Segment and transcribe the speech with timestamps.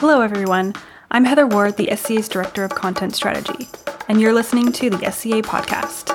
[0.00, 0.74] Hello, everyone.
[1.10, 3.68] I'm Heather Ward, the SCA's Director of Content Strategy,
[4.06, 6.14] and you're listening to the SCA Podcast.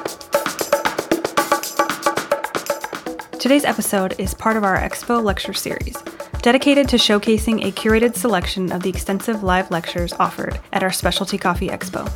[3.40, 5.98] Today's episode is part of our Expo lecture series,
[6.42, 11.38] dedicated to showcasing a curated selection of the extensive live lectures offered at our Specialty
[11.38, 12.10] Coffee Expo.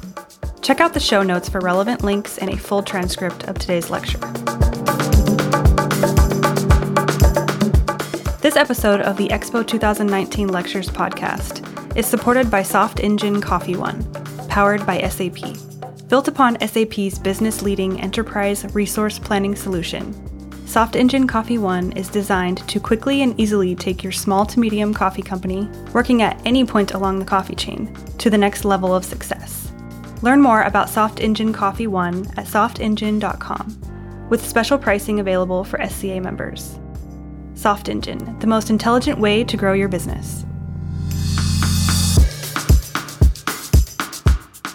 [0.61, 4.20] Check out the show notes for relevant links and a full transcript of today's lecture.
[8.47, 11.66] This episode of the Expo 2019 Lectures podcast
[11.97, 14.04] is supported by Soft Engine Coffee One,
[14.47, 15.57] powered by SAP.
[16.07, 20.14] Built upon SAP's business leading enterprise resource planning solution,
[20.68, 24.93] Soft Engine Coffee One is designed to quickly and easily take your small to medium
[24.93, 29.04] coffee company, working at any point along the coffee chain, to the next level of
[29.04, 29.71] success.
[30.21, 36.22] Learn more about Soft Engine Coffee One at softengine.com, with special pricing available for SCA
[36.22, 36.77] members.
[37.55, 40.45] Soft Engine, the most intelligent way to grow your business.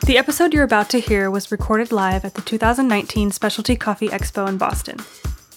[0.05, 4.49] The episode you're about to hear was recorded live at the 2019 Specialty Coffee Expo
[4.49, 4.97] in Boston.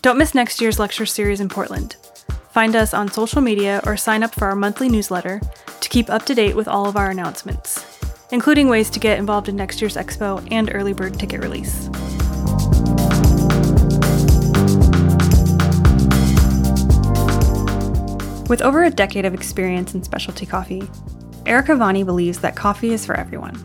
[0.04, 1.96] Don't miss next year's lecture series in Portland.
[2.52, 5.42] Find us on social media or sign up for our monthly newsletter
[5.82, 8.00] to keep up to date with all of our announcements,
[8.32, 11.90] including ways to get involved in next year's expo and early bird ticket release.
[18.48, 20.88] With over a decade of experience in specialty coffee,
[21.48, 23.60] Erica Vonie believes that coffee is for everyone.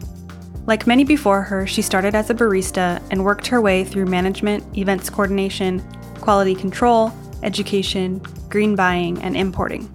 [0.71, 4.79] Like many before her, she started as a barista and worked her way through management,
[4.79, 5.81] events coordination,
[6.21, 7.13] quality control,
[7.43, 9.93] education, green buying, and importing.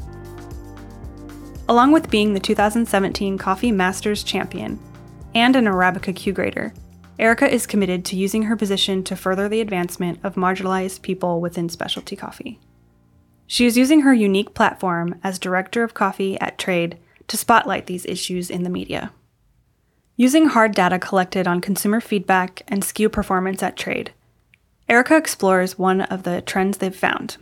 [1.70, 4.78] Along with being the 2017 Coffee Masters champion
[5.34, 6.74] and an Arabica Q grader,
[7.20, 11.70] Erica is committed to using her position to further the advancement of marginalized people within
[11.70, 12.60] specialty coffee.
[13.48, 16.98] She is using her unique platform as Director of Coffee at Trade
[17.30, 19.14] to spotlight these issues in the media.
[20.18, 24.14] Using hard data collected on consumer feedback and SKU performance at Trade,
[24.88, 27.38] Erica explores one of the trends they've found.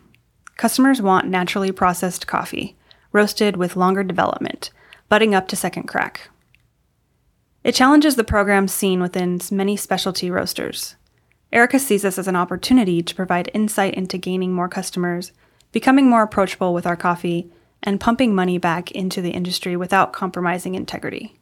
[0.58, 2.76] Customers want naturally processed coffee,
[3.12, 4.72] roasted with longer development,
[5.10, 6.30] butting up to second crack.
[7.64, 10.96] It challenges the programs seen within many specialty roasters.
[11.52, 15.32] Erica sees this as an opportunity to provide insight into gaining more customers
[15.74, 17.52] becoming more approachable with our coffee,
[17.82, 21.38] and pumping money back into the industry without compromising integrity.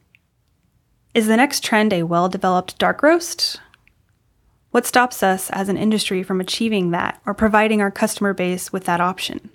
[1.14, 3.60] Is the next trend a well developed dark roast?
[4.70, 8.84] What stops us as an industry from achieving that or providing our customer base with
[8.84, 9.50] that option?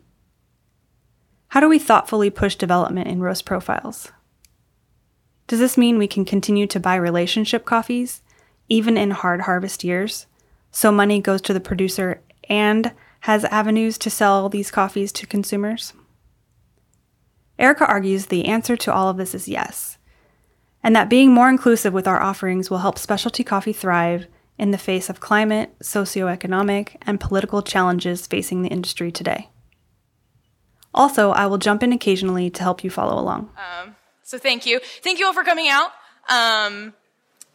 [1.50, 4.12] How do we thoughtfully push development in roast profiles?
[5.47, 8.22] Does this mean we can continue to buy relationship coffees,
[8.69, 10.28] even in hard harvest years,
[10.72, 12.91] so money goes to the producer and
[13.22, 15.94] has avenues to sell these coffees to consumers?
[17.57, 19.97] Erica argues the answer to all of this is yes,
[20.83, 24.27] and that being more inclusive with our offerings will help specialty coffee thrive
[24.57, 29.49] in the face of climate, socioeconomic, and political challenges facing the industry today.
[30.93, 33.51] Also, I will jump in occasionally to help you follow along.
[33.57, 34.79] Um, so, thank you.
[35.03, 35.91] Thank you all for coming out.
[36.29, 36.94] Um,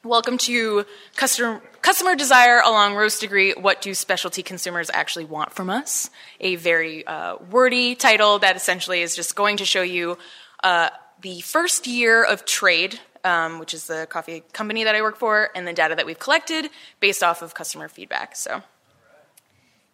[0.04, 5.68] welcome to customer Customer Desire along Roast Degree What Do Specialty Consumers Actually Want From
[5.68, 6.10] Us?
[6.38, 10.16] A very uh, wordy title that essentially is just going to show you
[10.62, 10.90] uh,
[11.22, 15.50] the first year of trade, um, which is the coffee company that I work for,
[15.54, 18.36] and the data that we've collected based off of customer feedback.
[18.36, 18.62] So,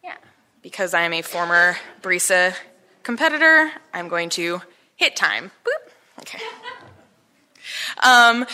[0.03, 0.17] yeah,
[0.63, 2.55] because I am a former Barista
[3.03, 4.63] competitor, I'm going to
[4.97, 5.51] hit time.
[5.65, 5.93] Boop.
[6.21, 6.39] Okay.
[8.03, 8.47] Um,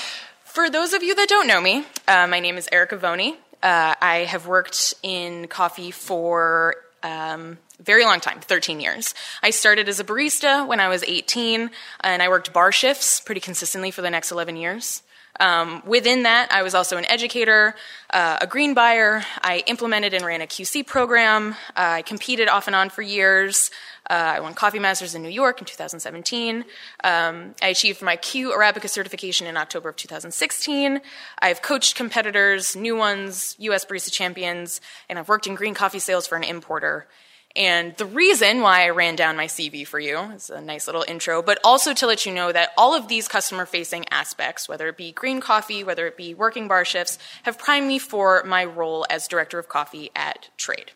[0.44, 3.36] for those of you that don't know me, uh, my name is Erica Vonie.
[3.62, 9.14] Uh, I have worked in coffee for um, very long time 13 years.
[9.42, 11.70] I started as a barista when I was 18,
[12.00, 15.02] and I worked bar shifts pretty consistently for the next 11 years.
[15.40, 17.74] Um, within that, I was also an educator,
[18.10, 19.24] uh, a green buyer.
[19.42, 21.52] I implemented and ran a QC program.
[21.70, 23.70] Uh, I competed off and on for years.
[24.08, 26.64] Uh, I won Coffee Masters in New York in 2017.
[27.02, 31.00] Um, I achieved my Q Arabica certification in October of 2016.
[31.40, 36.26] I've coached competitors, new ones, US Barista champions, and I've worked in green coffee sales
[36.26, 37.08] for an importer.
[37.56, 41.04] And the reason why I ran down my CV for you is a nice little
[41.06, 44.88] intro, but also to let you know that all of these customer facing aspects, whether
[44.88, 48.64] it be green coffee, whether it be working bar shifts, have primed me for my
[48.64, 50.90] role as director of coffee at Trade.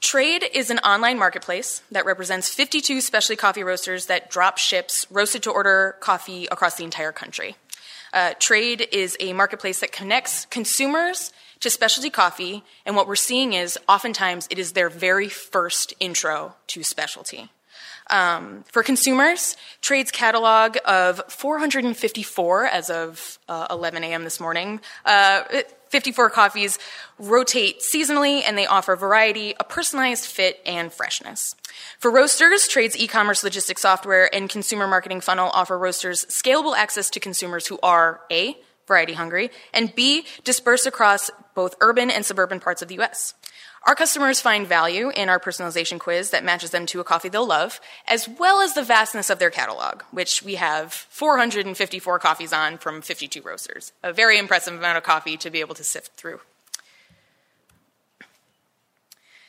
[0.00, 5.42] Trade is an online marketplace that represents 52 specialty coffee roasters that drop ships roasted
[5.42, 7.56] to order coffee across the entire country.
[8.12, 13.52] Uh, Trade is a marketplace that connects consumers to specialty coffee, and what we're seeing
[13.52, 17.50] is oftentimes it is their very first intro to specialty.
[18.10, 24.24] Um, for consumers, Trade's catalog of 454 as of uh, 11 a.m.
[24.24, 25.42] this morning, uh,
[25.88, 26.78] 54 coffees
[27.18, 31.54] rotate seasonally and they offer variety, a personalized fit, and freshness.
[31.98, 37.10] For roasters, Trade's e commerce logistics software and consumer marketing funnel offer roasters scalable access
[37.10, 38.56] to consumers who are A,
[38.86, 43.34] variety hungry, and B, dispersed across both urban and suburban parts of the US.
[43.88, 47.46] Our customers find value in our personalization quiz that matches them to a coffee they'll
[47.46, 52.76] love, as well as the vastness of their catalog, which we have 454 coffees on
[52.76, 53.92] from 52 roasters.
[54.02, 56.40] A very impressive amount of coffee to be able to sift through.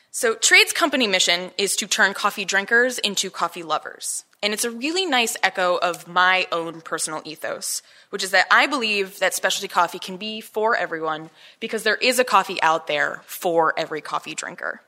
[0.09, 4.23] So, Trade's company mission is to turn coffee drinkers into coffee lovers.
[4.41, 8.67] And it's a really nice echo of my own personal ethos, which is that I
[8.67, 13.21] believe that specialty coffee can be for everyone because there is a coffee out there
[13.25, 14.81] for every coffee drinker.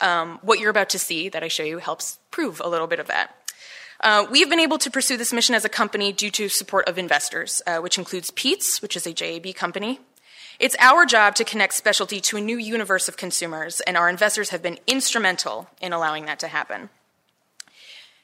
[0.00, 2.98] Um, what you're about to see that I show you helps prove a little bit
[2.98, 3.36] of that.
[4.00, 6.98] Uh, we've been able to pursue this mission as a company due to support of
[6.98, 10.00] investors, uh, which includes Peet's, which is a JAB company,
[10.62, 14.50] it's our job to connect specialty to a new universe of consumers, and our investors
[14.50, 16.88] have been instrumental in allowing that to happen.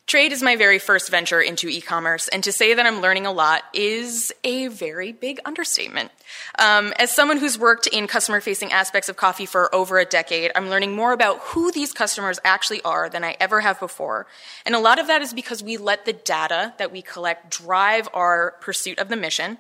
[0.09, 3.27] Trade is my very first venture into e commerce, and to say that I'm learning
[3.27, 6.11] a lot is a very big understatement.
[6.59, 10.51] Um, as someone who's worked in customer facing aspects of coffee for over a decade,
[10.57, 14.27] I'm learning more about who these customers actually are than I ever have before.
[14.65, 18.09] And a lot of that is because we let the data that we collect drive
[18.15, 19.59] our pursuit of the mission.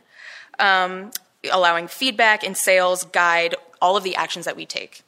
[0.58, 1.10] Um,
[1.52, 5.02] allowing feedback and sales guide all of the actions that we take.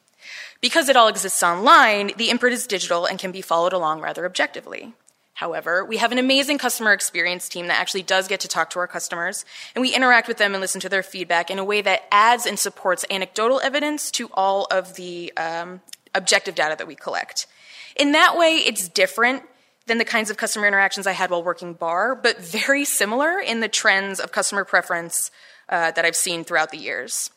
[0.61, 4.23] Because it all exists online, the imprint is digital and can be followed along rather
[4.23, 4.93] objectively.
[5.41, 8.79] However, we have an amazing customer experience team that actually does get to talk to
[8.79, 9.43] our customers,
[9.73, 12.45] and we interact with them and listen to their feedback in a way that adds
[12.45, 15.81] and supports anecdotal evidence to all of the um,
[16.13, 17.47] objective data that we collect.
[17.95, 19.41] In that way, it's different
[19.87, 23.61] than the kinds of customer interactions I had while working bar, but very similar in
[23.61, 25.31] the trends of customer preference
[25.69, 27.31] uh, that I've seen throughout the years.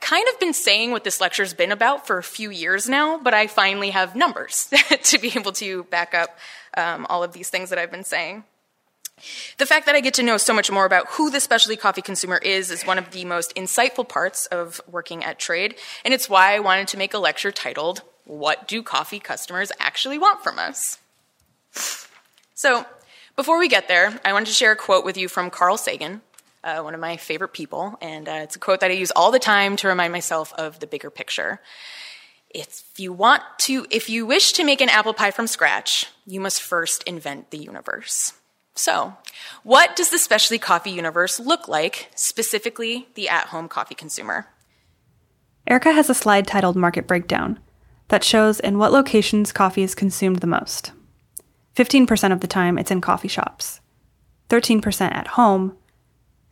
[0.00, 3.34] Kind of been saying what this lecture's been about for a few years now, but
[3.34, 6.38] I finally have numbers to be able to back up
[6.76, 8.44] um, all of these things that I've been saying.
[9.58, 12.02] The fact that I get to know so much more about who the specialty coffee
[12.02, 15.74] consumer is is one of the most insightful parts of working at Trade,
[16.04, 20.16] and it's why I wanted to make a lecture titled, What Do Coffee Customers Actually
[20.16, 20.98] Want From Us?
[22.54, 22.86] So,
[23.36, 26.22] before we get there, I wanted to share a quote with you from Carl Sagan,
[26.62, 29.30] uh, one of my favorite people, and uh, it's a quote that I use all
[29.30, 31.60] the time to remind myself of the bigger picture.
[32.50, 36.40] If you want to, if you wish to make an apple pie from scratch, you
[36.40, 38.34] must first invent the universe.
[38.74, 39.14] So,
[39.62, 44.46] what does the specialty coffee universe look like, specifically the at home coffee consumer?
[45.66, 47.58] Erica has a slide titled Market Breakdown
[48.08, 50.92] that shows in what locations coffee is consumed the most.
[51.76, 53.80] 15% of the time, it's in coffee shops,
[54.48, 55.76] 13% at home,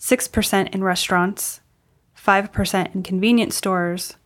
[0.00, 1.60] 6% in restaurants,
[2.16, 4.16] 5% in convenience stores,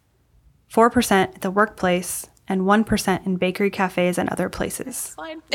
[0.72, 5.14] 4% at the workplace, and 1% in bakery cafes and other places.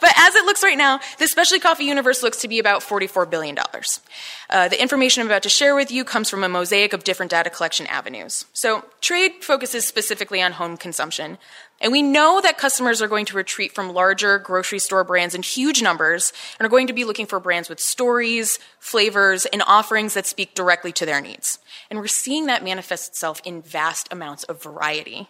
[0.00, 3.28] but as it looks right now, the specialty coffee universe looks to be about $44
[3.28, 3.58] billion.
[4.48, 7.30] Uh, the information I'm about to share with you comes from a mosaic of different
[7.30, 8.46] data collection avenues.
[8.52, 11.38] So, trade focuses specifically on home consumption,
[11.80, 15.42] and we know that customers are going to retreat from larger grocery store brands in
[15.42, 20.14] huge numbers and are going to be looking for brands with stories, flavors, and offerings
[20.14, 21.58] that speak directly to their needs.
[21.90, 25.28] And we're seeing that manifest itself in vast amounts of variety.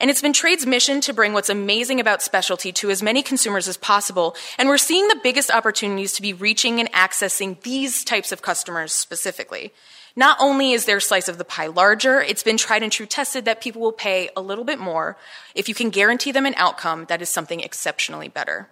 [0.00, 3.68] And it's been Trade's mission to bring what's amazing about specialty to as many consumers
[3.68, 4.36] as possible.
[4.58, 8.92] And we're seeing the biggest opportunities to be reaching and accessing these types of customers
[8.92, 9.72] specifically.
[10.18, 13.44] Not only is their slice of the pie larger, it's been tried and true tested
[13.44, 15.18] that people will pay a little bit more
[15.54, 18.68] if you can guarantee them an outcome that is something exceptionally better.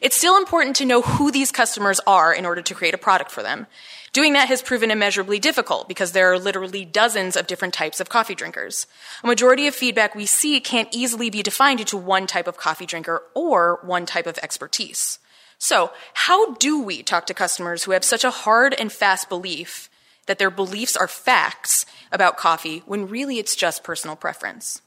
[0.00, 3.30] It's still important to know who these customers are in order to create a product
[3.30, 3.68] for them.
[4.12, 8.08] Doing that has proven immeasurably difficult because there are literally dozens of different types of
[8.08, 8.88] coffee drinkers.
[9.22, 12.84] A majority of feedback we see can't easily be defined into one type of coffee
[12.84, 15.20] drinker or one type of expertise.
[15.56, 19.88] So, how do we talk to customers who have such a hard and fast belief
[20.26, 24.82] that their beliefs are facts about coffee when really it's just personal preference.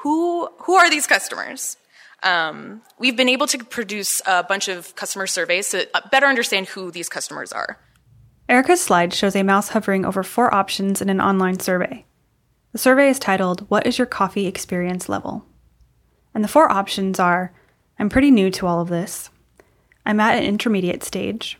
[0.00, 1.76] Who, who are these customers?
[2.22, 6.90] Um, we've been able to produce a bunch of customer surveys to better understand who
[6.90, 7.78] these customers are.
[8.48, 12.04] Erica's slide shows a mouse hovering over four options in an online survey.
[12.72, 15.44] The survey is titled, What is your coffee experience level?
[16.34, 17.52] And the four options are
[17.98, 19.30] I'm pretty new to all of this.
[20.04, 21.58] I'm at an intermediate stage.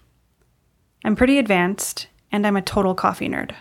[1.04, 3.52] I'm pretty advanced, and I'm a total coffee nerd.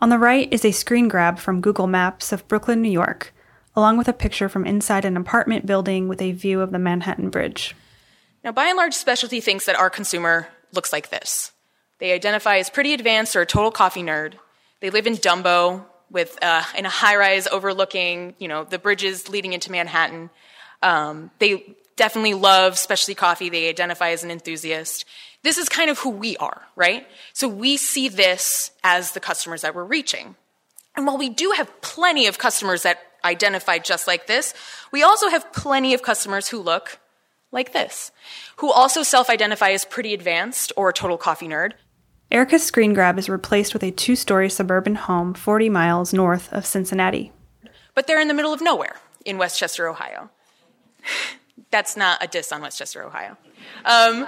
[0.00, 3.32] On the right is a screen grab from Google Maps of Brooklyn, New York,
[3.74, 7.30] along with a picture from inside an apartment building with a view of the Manhattan
[7.30, 7.74] Bridge.
[8.44, 11.52] Now, by and large, specialty thinks that our consumer looks like this.
[11.98, 14.34] They identify as pretty advanced or a total coffee nerd.
[14.80, 19.28] They live in Dumbo with uh, in a high rise overlooking, you know, the bridges
[19.28, 20.30] leading into Manhattan.
[20.82, 23.48] Um, they definitely love specialty coffee.
[23.48, 25.04] They identify as an enthusiast.
[25.42, 27.06] This is kind of who we are, right?
[27.32, 30.36] So we see this as the customers that we're reaching.
[30.96, 34.52] And while we do have plenty of customers that identify just like this,
[34.90, 36.98] we also have plenty of customers who look
[37.52, 38.10] like this,
[38.56, 41.72] who also self identify as pretty advanced or a total coffee nerd.
[42.30, 46.66] Erica's screen grab is replaced with a two story suburban home 40 miles north of
[46.66, 47.32] Cincinnati.
[47.94, 50.30] But they're in the middle of nowhere in West Chester, Ohio.
[51.70, 53.36] That's not a diss on West Chester, Ohio.
[53.84, 54.26] Um,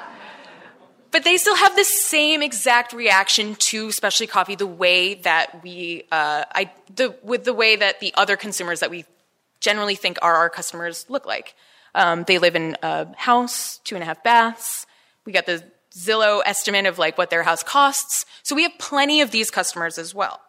[1.10, 6.04] but they still have the same exact reaction to specialty coffee the way that we
[6.12, 9.04] uh, I, the, with the way that the other consumers that we
[9.60, 11.54] generally think are our customers look like.
[11.94, 14.86] Um, they live in a house two and a half baths.
[15.24, 15.62] We got the
[15.92, 18.24] zillow estimate of like what their house costs.
[18.42, 20.40] So we have plenty of these customers as well.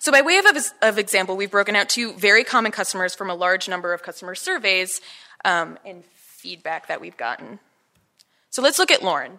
[0.00, 0.46] So by way of,
[0.82, 4.34] of example we've broken out two very common customers from a large number of customer
[4.34, 5.00] surveys
[5.44, 7.60] um, and feedback that we've gotten
[8.50, 9.38] so let's look at Lauren.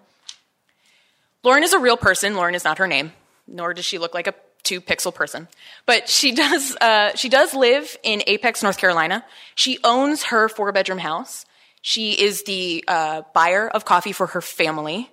[1.43, 2.35] Lauren is a real person.
[2.35, 3.13] Lauren is not her name,
[3.47, 5.47] nor does she look like a two pixel person.
[5.85, 9.25] But she does, uh, she does live in Apex, North Carolina.
[9.55, 11.45] She owns her four bedroom house.
[11.81, 15.09] She is the uh, buyer of coffee for her family.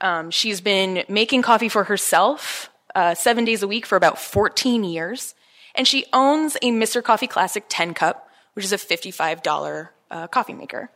[0.00, 4.82] Um, she's been making coffee for herself uh, seven days a week for about 14
[4.84, 5.34] years.
[5.74, 7.02] And she owns a Mr.
[7.02, 10.90] Coffee Classic 10 cup, which is a $55 uh, coffee maker.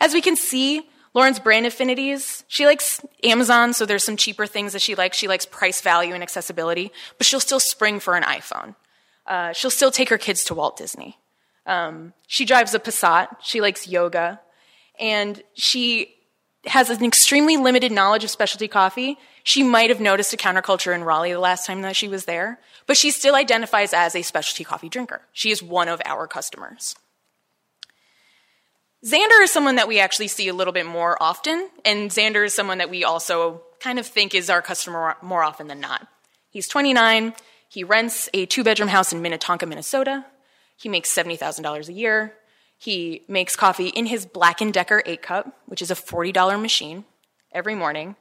[0.00, 4.72] As we can see, Lauren's brand affinities, she likes Amazon, so there's some cheaper things
[4.72, 5.16] that she likes.
[5.16, 8.74] She likes price, value, and accessibility, but she'll still spring for an iPhone.
[9.26, 11.18] Uh, she'll still take her kids to Walt Disney.
[11.66, 13.36] Um, she drives a Passat.
[13.42, 14.40] She likes yoga.
[14.98, 16.14] And she
[16.66, 19.18] has an extremely limited knowledge of specialty coffee.
[19.42, 22.24] She might have noticed a Counter Culture in Raleigh the last time that she was
[22.24, 25.22] there, but she still identifies as a specialty coffee drinker.
[25.32, 26.94] She is one of our customers.
[29.04, 32.54] Xander is someone that we actually see a little bit more often, and Xander is
[32.54, 36.06] someone that we also kind of think is our customer more often than not.
[36.50, 37.34] He's 29,
[37.68, 40.24] he rents a two bedroom house in Minnetonka, Minnesota.
[40.76, 42.34] He makes $70,000 a year.
[42.78, 47.04] He makes coffee in his Black & Decker 8 cup, which is a $40 machine,
[47.50, 48.14] every morning.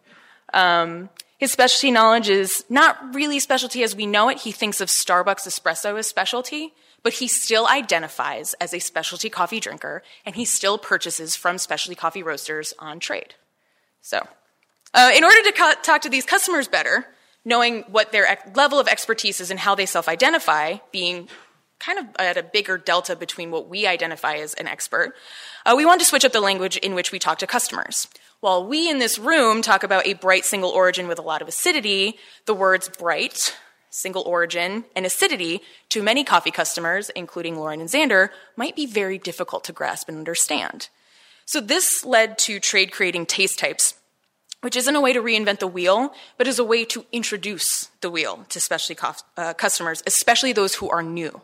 [0.54, 4.40] Um, his specialty knowledge is not really specialty as we know it.
[4.40, 6.74] He thinks of Starbucks espresso as specialty,
[7.04, 11.96] but he still identifies as a specialty coffee drinker and he still purchases from specialty
[11.96, 13.36] coffee roasters on trade.
[14.02, 14.28] So,
[14.94, 17.08] uh, in order to co- talk to these customers better,
[17.46, 21.30] knowing what their ec- level of expertise is and how they self identify, being
[21.80, 25.16] kind of at a bigger delta between what we identify as an expert,
[25.66, 28.08] uh, we want to switch up the language in which we talk to customers.
[28.40, 31.48] While we in this room talk about a bright single origin with a lot of
[31.48, 33.56] acidity, the words bright,
[33.92, 39.20] single origin, and acidity to many coffee customers, including Lauren and Xander, might be very
[39.20, 40.90] difficult to grasp and understand.
[41.46, 43.96] So this led to trade creating taste types,
[44.62, 48.10] which isn't a way to reinvent the wheel, but is a way to introduce the
[48.10, 49.00] wheel to specialty
[49.38, 51.42] uh, customers, especially those who are new.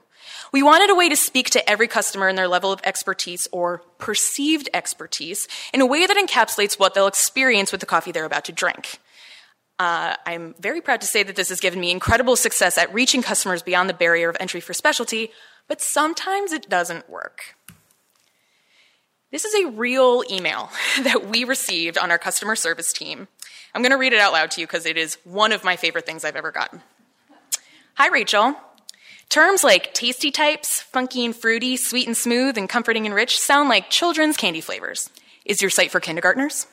[0.52, 3.82] We wanted a way to speak to every customer and their level of expertise or
[3.98, 8.46] perceived expertise in a way that encapsulates what they'll experience with the coffee they're about
[8.46, 9.00] to drink.
[9.80, 13.22] Uh, I'm very proud to say that this has given me incredible success at reaching
[13.22, 15.32] customers beyond the barrier of entry for specialty,
[15.68, 17.56] but sometimes it doesn't work.
[19.32, 23.28] This is a real email that we received on our customer service team.
[23.76, 25.76] I'm going to read it out loud to you because it is one of my
[25.76, 26.82] favorite things I've ever gotten.
[27.96, 28.56] Hi, Rachel.
[29.30, 33.68] Terms like tasty types, funky and fruity, sweet and smooth, and comforting and rich sound
[33.68, 35.10] like children's candy flavors.
[35.48, 36.68] Is your site for kindergartners?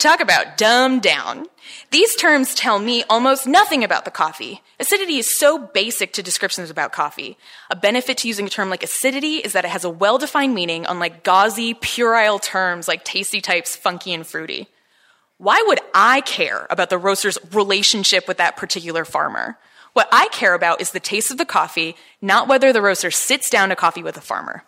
[0.00, 1.46] Talk about dumbed down.
[1.92, 4.62] These terms tell me almost nothing about the coffee.
[4.80, 7.38] Acidity is so basic to descriptions about coffee.
[7.70, 10.56] A benefit to using a term like acidity is that it has a well defined
[10.56, 14.66] meaning, unlike gauzy, puerile terms like tasty types, funky, and fruity.
[15.38, 19.56] Why would I care about the roaster's relationship with that particular farmer?
[19.92, 23.48] What I care about is the taste of the coffee, not whether the roaster sits
[23.48, 24.64] down to coffee with a farmer.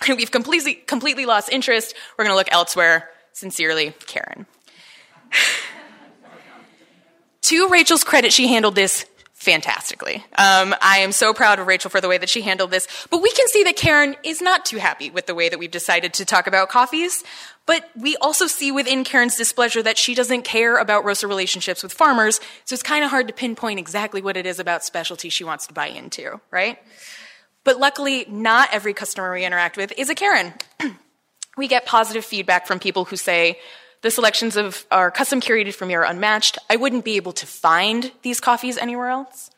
[0.08, 1.94] We've completely, completely lost interest.
[2.18, 3.10] We're going to look elsewhere.
[3.32, 4.46] Sincerely, Karen.
[7.42, 9.06] to Rachel's credit, she handled this
[9.44, 10.24] fantastically.
[10.38, 12.88] Um, I am so proud of Rachel for the way that she handled this.
[13.10, 15.70] But we can see that Karen is not too happy with the way that we've
[15.70, 17.22] decided to talk about coffees.
[17.66, 21.92] But we also see within Karen's displeasure that she doesn't care about roaster relationships with
[21.92, 22.40] farmers.
[22.64, 25.66] So it's kind of hard to pinpoint exactly what it is about specialty she wants
[25.66, 26.78] to buy into, right?
[27.64, 30.52] But luckily, not every customer we interact with is a Karen.
[31.56, 33.58] we get positive feedback from people who say,
[34.02, 36.58] the selections of are custom curated from here are unmatched.
[36.68, 39.50] I wouldn't be able to find these coffees anywhere else.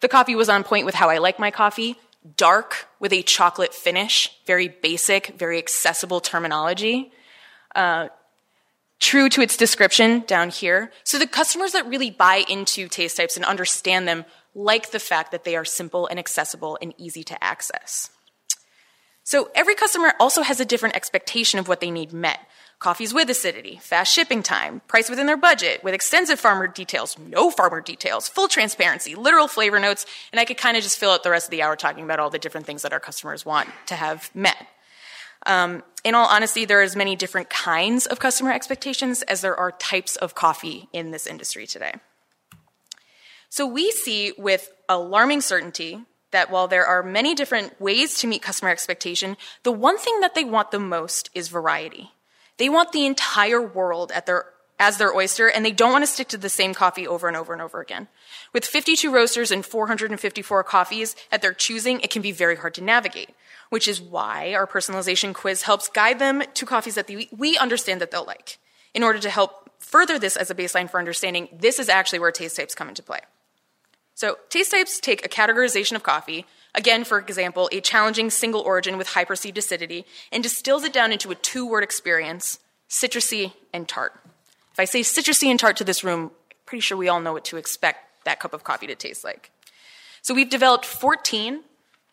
[0.00, 1.96] The coffee was on point with how I like my coffee,
[2.36, 7.12] dark with a chocolate finish, very basic, very accessible terminology.
[7.74, 8.08] Uh,
[9.00, 10.92] true to its description down here.
[11.04, 15.32] So the customers that really buy into taste types and understand them like the fact
[15.32, 18.10] that they are simple and accessible and easy to access.
[19.24, 22.40] So every customer also has a different expectation of what they need met.
[22.78, 27.50] Coffees with acidity, fast shipping time, price within their budget, with extensive farmer details, no
[27.50, 31.22] farmer details, full transparency, literal flavor notes, and I could kind of just fill out
[31.22, 33.70] the rest of the hour talking about all the different things that our customers want
[33.86, 34.66] to have met.
[35.46, 39.56] Um, in all honesty, there are as many different kinds of customer expectations as there
[39.56, 41.94] are types of coffee in this industry today.
[43.54, 46.00] So we see with alarming certainty
[46.32, 50.34] that while there are many different ways to meet customer expectation, the one thing that
[50.34, 52.10] they want the most is variety.
[52.56, 54.46] They want the entire world their,
[54.80, 57.36] as their oyster, and they don't want to stick to the same coffee over and
[57.36, 58.08] over and over again.
[58.52, 62.82] With 52 roasters and 454 coffees at their choosing, it can be very hard to
[62.82, 63.36] navigate,
[63.70, 68.10] which is why our personalization quiz helps guide them to coffees that we understand that
[68.10, 68.58] they'll like.
[68.94, 72.32] In order to help further this as a baseline for understanding, this is actually where
[72.32, 73.20] taste types come into play.
[74.14, 78.96] So, taste types take a categorization of coffee, again, for example, a challenging single origin
[78.96, 83.88] with high perceived acidity, and distills it down into a two word experience citrusy and
[83.88, 84.12] tart.
[84.72, 87.32] If I say citrusy and tart to this room, I'm pretty sure we all know
[87.32, 89.50] what to expect that cup of coffee to taste like.
[90.22, 91.64] So, we've developed 14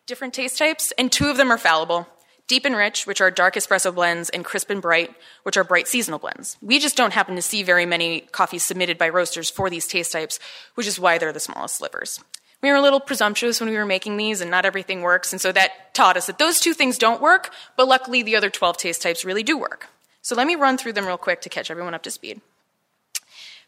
[0.06, 2.08] different taste types, and two of them are fallible.
[2.48, 5.88] Deep and Rich, which are dark espresso blends, and Crisp and Bright, which are bright
[5.88, 6.56] seasonal blends.
[6.60, 10.12] We just don't happen to see very many coffees submitted by roasters for these taste
[10.12, 10.38] types,
[10.74, 12.20] which is why they're the smallest slivers.
[12.62, 15.40] We were a little presumptuous when we were making these, and not everything works, and
[15.40, 18.76] so that taught us that those two things don't work, but luckily the other 12
[18.76, 19.88] taste types really do work.
[20.20, 22.40] So let me run through them real quick to catch everyone up to speed.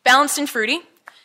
[0.05, 0.81] Balanced and fruity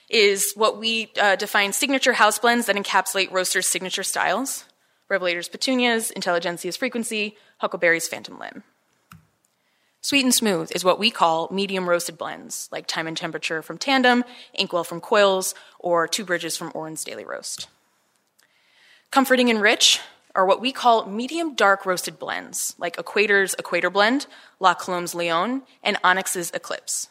[0.09, 4.65] is what we uh, define signature house blends that encapsulate roasters' signature styles.
[5.07, 8.63] Revelator's Petunias, Intelligentsia's Frequency, Huckleberry's Phantom Limb.
[10.01, 13.77] Sweet and smooth is what we call medium roasted blends, like Time and Temperature from
[13.77, 17.67] Tandem, Inkwell from Coils, or Two Bridges from Oren's Daily Roast.
[19.11, 19.99] Comforting and rich
[20.35, 24.27] are what we call medium dark roasted blends, like Equator's Equator Blend,
[24.59, 27.09] La Colombe's Leon, and Onyx's Eclipse.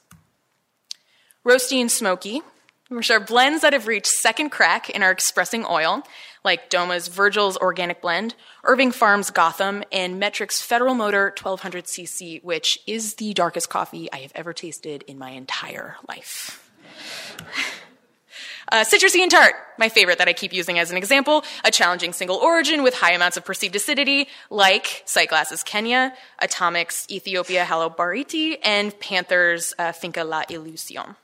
[1.45, 2.41] Roasty and smoky,
[2.89, 6.03] which are blends that have reached second crack and are expressing oil,
[6.45, 13.15] like Doma's Virgil's Organic Blend, Irving Farms Gotham, and Metric's Federal Motor 1200cc, which is
[13.15, 16.65] the darkest coffee I have ever tasted in my entire life.
[18.71, 22.13] Uh, citrusy and tart, my favorite that I keep using as an example, a challenging
[22.13, 28.99] single origin with high amounts of perceived acidity, like Sightglass's Kenya, Atomic's Ethiopia Halobariti, and
[29.01, 31.17] Panther's uh, Finca La Ilusion.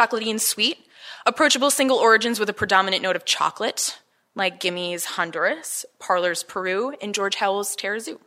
[0.00, 0.78] Chocolatey and sweet,
[1.26, 3.98] Approachable single origins with a predominant note of chocolate,
[4.34, 8.18] like Gimme's Honduras, Parlor's Peru, and George Howell's Tarrazú.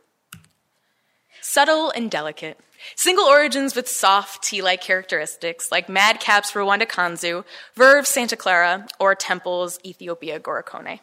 [1.40, 2.58] Subtle and delicate.
[2.94, 9.14] Single origins with soft tea like characteristics, like Madcap's Rwanda Kanzu, Verve Santa Clara, or
[9.14, 11.00] Temple's Ethiopia Gorokone.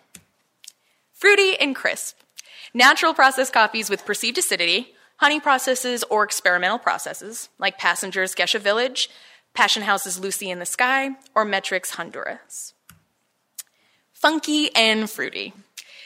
[1.13, 2.17] Fruity and crisp.
[2.73, 9.09] Natural processed coffees with perceived acidity, honey processes or experimental processes, like Passenger's Gesha Village,
[9.53, 12.73] Passion House's Lucy in the Sky, or Metric's Honduras.
[14.13, 15.53] Funky and fruity.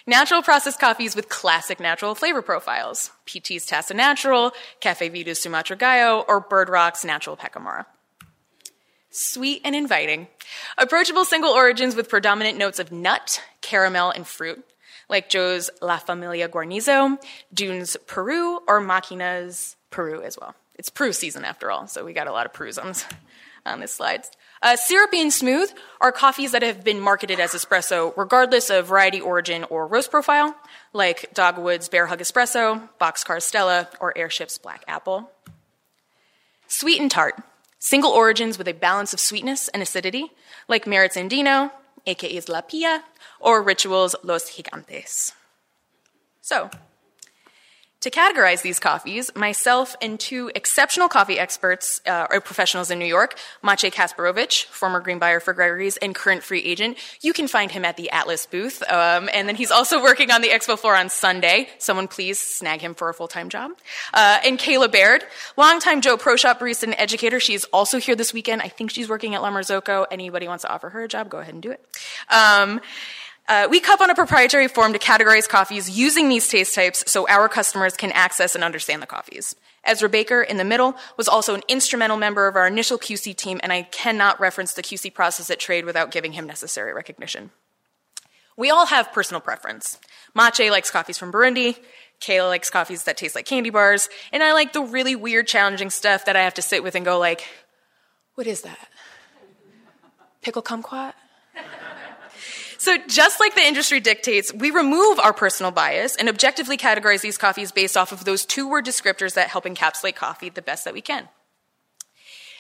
[0.07, 3.11] Natural processed coffees with classic natural flavor profiles.
[3.25, 7.85] PT's Tasta Natural, Caffe Vita's Sumatra Gayo, or Bird Rock's Natural Pacamara.
[9.09, 10.27] Sweet and inviting.
[10.77, 14.63] Approachable single origins with predominant notes of nut, caramel, and fruit,
[15.09, 17.17] like Joe's La Familia Guarnizo,
[17.53, 20.53] Dune's Peru, or Machina's Peru as well.
[20.75, 22.77] It's Peru season after all, so we got a lot of Perus
[23.65, 24.23] on this slide.
[24.61, 29.21] Uh, syrupy and smooth are coffees that have been marketed as espresso regardless of variety
[29.21, 30.55] origin or roast profile,
[30.93, 35.29] like Dogwood's Bear Hug Espresso, Boxcar Stella, or Airship's Black Apple.
[36.67, 37.35] Sweet and tart,
[37.79, 40.31] single origins with a balance of sweetness and acidity,
[40.67, 41.71] like Merit's Andino,
[42.07, 43.03] AKA's La Pia,
[43.39, 45.33] or Ritual's Los Gigantes.
[46.41, 46.69] So,
[48.05, 53.05] to categorize these coffees, myself and two exceptional coffee experts uh, or professionals in New
[53.05, 57.71] York, Maciej Kasparovich, former green buyer for Gregory's and current free agent, you can find
[57.71, 58.83] him at the Atlas booth.
[58.91, 61.67] Um, and then he's also working on the expo floor on Sunday.
[61.79, 63.71] Someone please snag him for a full time job.
[64.13, 65.23] Uh, and Kayla Baird,
[65.57, 67.39] longtime Joe Pro Shop barista and educator.
[67.39, 68.61] She's also here this weekend.
[68.61, 70.05] I think she's working at La Marzocco.
[70.11, 71.83] Anybody wants to offer her a job, go ahead and do it.
[72.29, 72.81] Um,
[73.47, 77.27] Uh, we cup on a proprietary form to categorize coffees using these taste types so
[77.27, 79.55] our customers can access and understand the coffees.
[79.83, 83.59] Ezra Baker in the middle was also an instrumental member of our initial QC team,
[83.61, 87.51] and I cannot reference the QC process at Trade without giving him necessary recognition.
[88.57, 89.99] We all have personal preference.
[90.33, 91.77] Mache likes coffees from Burundi,
[92.21, 95.91] Kayla likes coffees that taste like candy bars, and I like the really weird, challenging
[95.91, 97.45] stuff that I have to sit with and go like,
[98.33, 98.89] what is that?
[100.41, 101.13] Pickle kumquat?
[102.85, 107.35] So, just like the industry dictates, we remove our personal bias and objectively categorize these
[107.35, 110.93] coffees based off of those two word descriptors that help encapsulate coffee the best that
[110.93, 111.27] we can.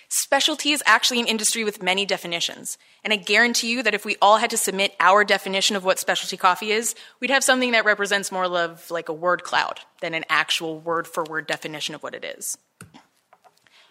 [0.09, 4.15] Specialty is actually an industry with many definitions, and I guarantee you that if we
[4.19, 7.85] all had to submit our definition of what specialty coffee is, we'd have something that
[7.85, 12.01] represents more of like a word cloud than an actual word for word definition of
[12.01, 12.57] what it is.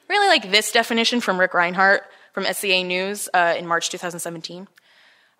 [0.09, 4.66] Really like this definition from Ric Rhinehart from SCA News uh, in March 2017.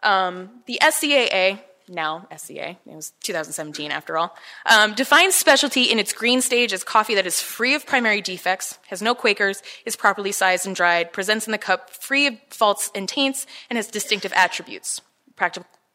[0.05, 4.37] Um, the SCAA, now SCA, it was 2017 after all,
[4.67, 8.79] um, defines specialty in its green stage as coffee that is free of primary defects,
[8.89, 12.91] has no quakers, is properly sized and dried, presents in the cup free of faults
[12.95, 15.01] and taints, and has distinctive attributes.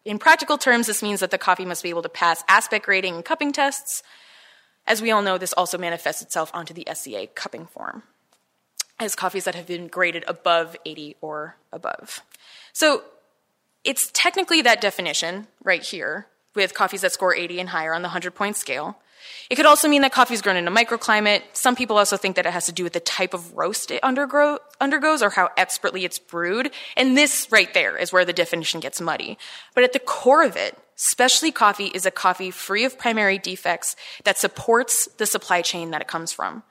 [0.06, 3.16] In practical terms, this means that the coffee must be able to pass aspect grading
[3.16, 4.02] and cupping tests.
[4.88, 8.04] As we all know, this also manifests itself onto the SCA cupping form
[9.00, 12.22] as coffees that have been graded above 80 or above.
[12.74, 13.04] So
[13.84, 18.08] it's technically that definition right here with coffees that score 80 and higher on the
[18.08, 18.98] 100 point scale.
[19.50, 21.42] It could also mean that coffee is grown in a microclimate.
[21.54, 24.04] Some people also think that it has to do with the type of roast it
[24.04, 26.72] undergo- undergoes or how expertly it's brewed.
[26.96, 29.38] And this right there is where the definition gets muddy.
[29.76, 33.96] But at the core of it, specialty coffee is a coffee free of primary defects
[34.24, 36.64] that supports the supply chain that it comes from.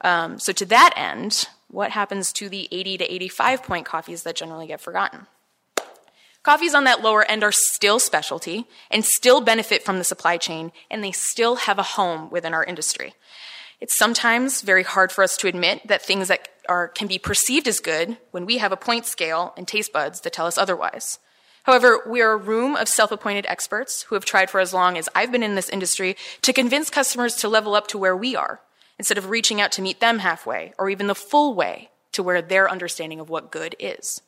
[0.00, 4.34] Um, so, to that end, what happens to the 80 to 85 point coffees that
[4.34, 5.26] generally get forgotten?
[6.42, 10.72] Coffees on that lower end are still specialty and still benefit from the supply chain,
[10.90, 13.14] and they still have a home within our industry.
[13.80, 17.68] It's sometimes very hard for us to admit that things that are, can be perceived
[17.68, 21.18] as good when we have a point scale and taste buds that tell us otherwise.
[21.64, 24.98] However, we are a room of self appointed experts who have tried for as long
[24.98, 28.34] as I've been in this industry to convince customers to level up to where we
[28.34, 28.60] are,
[28.98, 32.42] instead of reaching out to meet them halfway or even the full way to where
[32.42, 34.22] their understanding of what good is.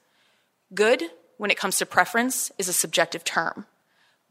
[0.75, 1.03] Good
[1.45, 3.67] when it comes to preference is a subjective term.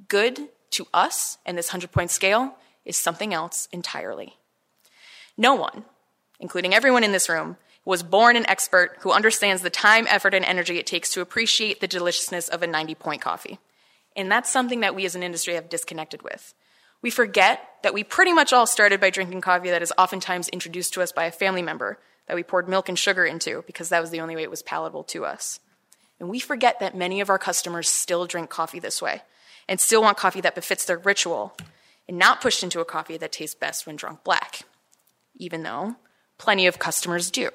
[0.07, 4.33] Good to us and this 100 point scale is something else entirely.
[5.37, 5.85] No one,
[6.39, 10.43] including everyone in this room, was born an expert who understands the time, effort, and
[10.43, 13.59] energy it takes to appreciate the deliciousness of a 90 point coffee.
[14.15, 16.55] And that's something that we as an industry have disconnected with.
[17.03, 20.95] We forget that we pretty much all started by drinking coffee that is oftentimes introduced
[20.95, 24.01] to us by a family member that we poured milk and sugar into because that
[24.01, 25.59] was the only way it was palatable to us.
[26.23, 29.23] And we forget that many of our customers still drink coffee this way
[29.67, 31.53] and still want coffee that befits their ritual
[32.07, 34.61] and not pushed into a coffee that tastes best when drunk black,
[35.35, 35.97] even though
[36.37, 37.49] plenty of customers do.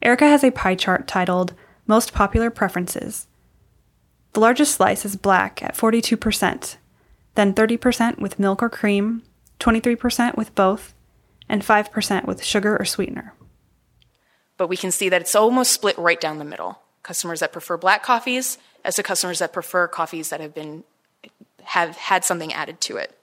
[0.00, 1.52] Erica has a pie chart titled
[1.86, 3.26] Most Popular Preferences.
[4.32, 6.76] The largest slice is black at 42%,
[7.34, 9.22] then 30% with milk or cream,
[9.60, 10.94] 23% with both,
[11.46, 13.34] and 5% with sugar or sweetener.
[14.56, 17.76] But we can see that it's almost split right down the middle customers that prefer
[17.76, 20.82] black coffees as to customers that prefer coffees that have been
[21.62, 23.16] have had something added to it.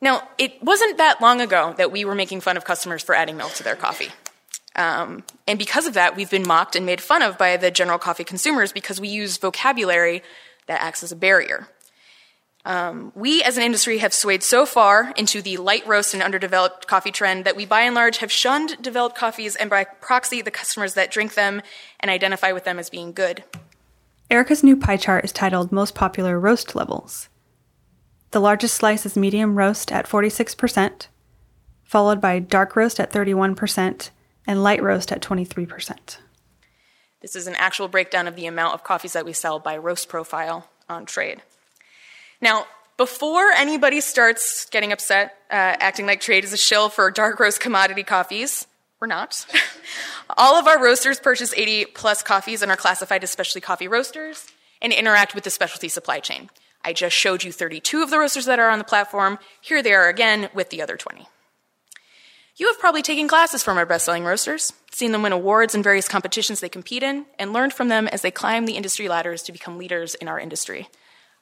[0.00, 3.36] Now, it wasn't that long ago that we were making fun of customers for adding
[3.36, 4.10] milk to their coffee.
[4.76, 7.98] Um, and because of that, we've been mocked and made fun of by the general
[7.98, 10.22] coffee consumers because we use vocabulary
[10.66, 11.68] that acts as a barrier.
[12.66, 16.86] Um, we as an industry have swayed so far into the light roast and underdeveloped
[16.86, 20.50] coffee trend that we by and large have shunned developed coffees and by proxy the
[20.50, 21.60] customers that drink them
[22.00, 23.44] and identify with them as being good.
[24.30, 27.28] Erica's new pie chart is titled Most Popular Roast Levels.
[28.30, 31.08] The largest slice is medium roast at 46%,
[31.84, 34.10] followed by dark roast at 31%,
[34.46, 36.16] and light roast at 23%.
[37.20, 40.08] This is an actual breakdown of the amount of coffees that we sell by roast
[40.08, 41.42] profile on trade.
[42.44, 42.66] Now,
[42.98, 47.58] before anybody starts getting upset, uh, acting like trade is a shill for dark roast
[47.58, 48.66] commodity coffees,
[49.00, 49.46] we're not.
[50.36, 54.46] All of our roasters purchase 80 plus coffees and are classified as specialty coffee roasters
[54.82, 56.50] and interact with the specialty supply chain.
[56.84, 59.38] I just showed you 32 of the roasters that are on the platform.
[59.62, 61.26] Here they are again with the other 20.
[62.56, 65.82] You have probably taken classes from our best selling roasters, seen them win awards in
[65.82, 69.42] various competitions they compete in, and learned from them as they climb the industry ladders
[69.44, 70.90] to become leaders in our industry.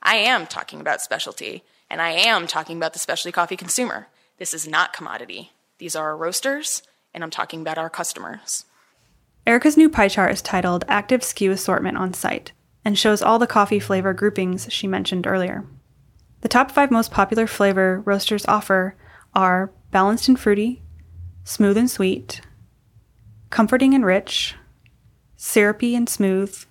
[0.03, 4.09] I am talking about specialty, and I am talking about the specialty coffee consumer.
[4.39, 5.53] This is not commodity.
[5.79, 6.83] These are our roasters,
[7.15, 8.65] and I'm talking about our customers.
[9.47, 12.53] Erica's new pie chart is titled Active SKU Assortment on Site.
[12.85, 15.65] and shows all the coffee flavor groupings she mentioned earlier.
[16.41, 18.97] The top five most popular flavor roasters offer
[19.35, 20.83] are balanced and fruity,
[21.45, 22.41] smooth and sweet,
[23.51, 24.57] comforting and rich,
[25.37, 26.65] syrupy and smooth,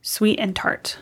[0.00, 0.98] sweet and tart.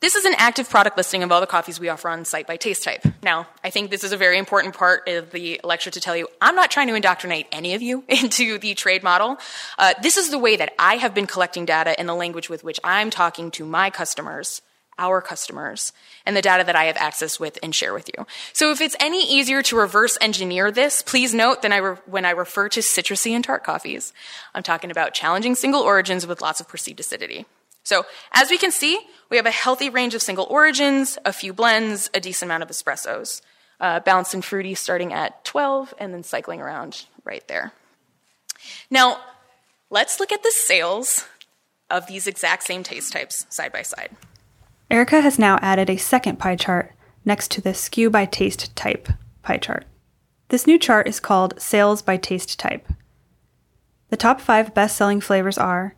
[0.00, 2.56] This is an active product listing of all the coffees we offer on site by
[2.56, 3.04] taste type.
[3.20, 6.28] Now, I think this is a very important part of the lecture to tell you
[6.40, 9.38] I'm not trying to indoctrinate any of you into the trade model.
[9.76, 12.62] Uh, this is the way that I have been collecting data in the language with
[12.62, 14.62] which I'm talking to my customers,
[15.00, 15.92] our customers,
[16.24, 18.24] and the data that I have access with and share with you.
[18.52, 22.24] So if it's any easier to reverse engineer this, please note that I re- when
[22.24, 24.12] I refer to citrusy and tart coffees,
[24.54, 27.46] I'm talking about challenging single origins with lots of perceived acidity.
[27.88, 31.54] So as we can see, we have a healthy range of single origins, a few
[31.54, 33.40] blends, a decent amount of espressos.
[33.80, 37.72] Uh, balanced and fruity starting at 12 and then cycling around right there.
[38.90, 39.20] Now,
[39.88, 41.24] let's look at the sales
[41.88, 44.10] of these exact same taste types side by side.
[44.90, 46.92] Erica has now added a second pie chart
[47.24, 49.08] next to the SKU by taste type
[49.42, 49.86] pie chart.
[50.48, 52.86] This new chart is called Sales by Taste Type.
[54.10, 55.94] The top five best selling flavors are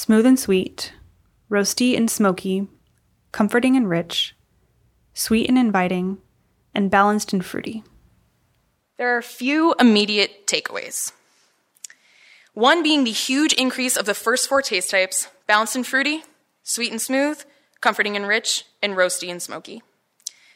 [0.00, 0.94] smooth and sweet,
[1.50, 2.66] roasty and smoky,
[3.32, 4.34] comforting and rich,
[5.12, 6.16] sweet and inviting,
[6.74, 7.84] and balanced and fruity.
[8.96, 11.12] There are a few immediate takeaways.
[12.54, 16.22] One being the huge increase of the first four taste types balanced and fruity,
[16.62, 17.44] sweet and smooth,
[17.82, 19.82] comforting and rich, and roasty and smoky.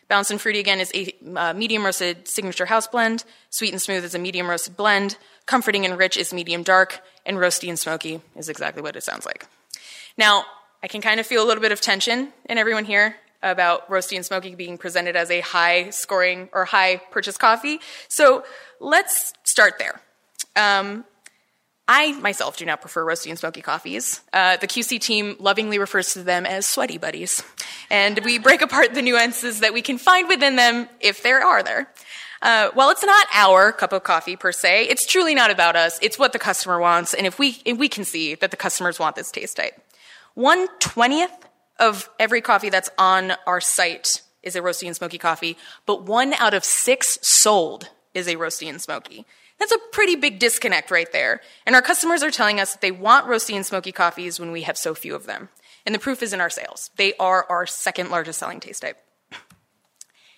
[0.09, 3.25] Balanced and Fruity again is a uh, medium roasted signature house blend.
[3.51, 5.17] Sweet and Smooth is a medium roasted blend.
[5.47, 7.01] Comforting and Rich is medium dark.
[7.27, 9.47] And Roasty and Smoky is exactly what it sounds like.
[10.17, 10.45] Now,
[10.83, 14.17] I can kind of feel a little bit of tension in everyone here about Roasty
[14.17, 17.81] and Smoky being presented as a high scoring or high purchase coffee.
[18.09, 18.45] So
[18.81, 20.01] let's start there.
[20.57, 21.05] Um,
[21.87, 24.23] I myself do not prefer roasty and smoky coffees.
[24.33, 27.43] Uh, the QC team lovingly refers to them as sweaty buddies.
[27.91, 31.63] And we break apart the nuances that we can find within them if there are
[31.63, 31.91] there.
[32.41, 35.99] Uh, while it's not our cup of coffee per se, it's truly not about us.
[36.03, 38.99] It's what the customer wants, and if we if we can see that the customers
[38.99, 39.81] want this taste type.
[40.35, 41.33] One twentieth
[41.79, 46.35] of every coffee that's on our site is a roasty and smoky coffee, but one
[46.35, 49.25] out of six sold is a roasty and smoky.
[49.59, 51.41] That's a pretty big disconnect right there.
[51.67, 54.63] And our customers are telling us that they want roasty and smoky coffees when we
[54.63, 55.49] have so few of them.
[55.87, 56.91] And the proof is in our sales.
[56.97, 58.99] They are our second largest selling taste type.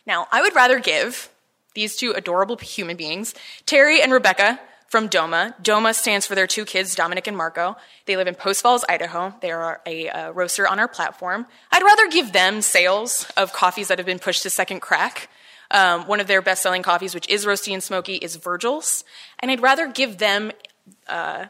[0.07, 1.31] Now, I would rather give
[1.75, 3.35] these two adorable human beings,
[3.67, 5.55] Terry and Rebecca from Doma.
[5.63, 7.77] Doma stands for their two kids, Dominic and Marco.
[8.07, 9.35] They live in Post Falls, Idaho.
[9.41, 11.47] They are a uh, roaster on our platform.
[11.73, 15.29] I'd rather give them sales of coffees that have been pushed to second crack
[15.71, 19.05] um, one of their best selling coffees, which is roasty and smoky, is Virgil's.
[19.41, 20.53] And I'd rather give them
[21.09, 21.47] uh,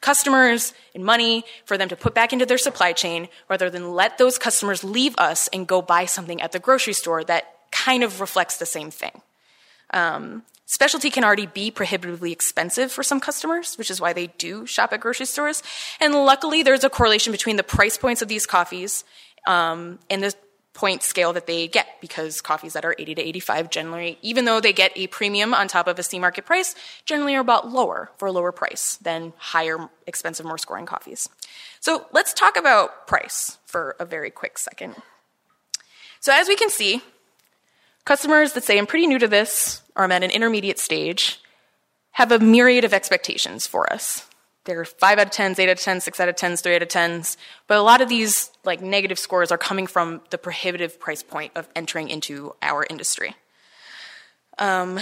[0.00, 4.18] customers and money for them to put back into their supply chain rather than let
[4.18, 8.20] those customers leave us and go buy something at the grocery store that kind of
[8.20, 9.22] reflects the same thing.
[9.92, 14.66] Um, specialty can already be prohibitively expensive for some customers, which is why they do
[14.66, 15.62] shop at grocery stores.
[16.00, 19.04] And luckily, there's a correlation between the price points of these coffees
[19.46, 20.34] um, and the
[20.74, 24.60] point scale that they get because coffees that are 80 to 85 generally, even though
[24.60, 26.74] they get a premium on top of a C market price,
[27.06, 31.28] generally are about lower for a lower price than higher, expensive, more scoring coffees.
[31.80, 34.96] So let's talk about price for a very quick second.
[36.18, 37.02] So as we can see,
[38.04, 41.40] customers that say I'm pretty new to this or I'm at an intermediate stage
[42.12, 44.28] have a myriad of expectations for us.
[44.64, 46.74] There are five out of tens, eight out of tens, six out of tens, three
[46.74, 47.36] out of tens.
[47.66, 51.52] But a lot of these like negative scores are coming from the prohibitive price point
[51.54, 53.36] of entering into our industry.
[54.58, 55.00] Um,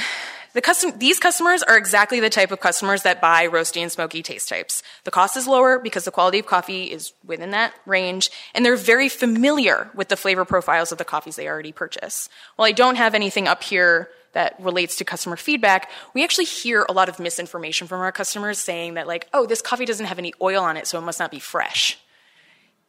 [0.55, 4.23] the custom, these customers are exactly the type of customers that buy roasty and smoky
[4.23, 4.83] taste types.
[5.05, 8.77] The cost is lower because the quality of coffee is within that range, and they're
[8.77, 12.29] very familiar with the flavor profiles of the coffees they already purchase.
[12.57, 16.87] While I don't have anything up here that relates to customer feedback, we actually hear
[16.89, 20.19] a lot of misinformation from our customers saying that, like, oh, this coffee doesn't have
[20.19, 21.99] any oil on it, so it must not be fresh.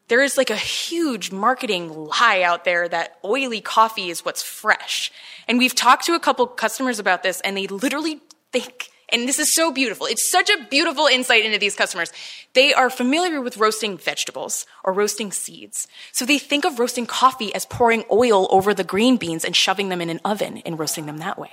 [0.08, 5.12] There is like a huge marketing lie out there that oily coffee is what's fresh.
[5.48, 9.40] And we've talked to a couple customers about this, and they literally think and this
[9.40, 10.08] is so beautiful.
[10.08, 12.12] It's such a beautiful insight into these customers.
[12.54, 15.88] They are familiar with roasting vegetables or roasting seeds.
[16.12, 19.90] So they think of roasting coffee as pouring oil over the green beans and shoving
[19.90, 21.52] them in an oven and roasting them that way.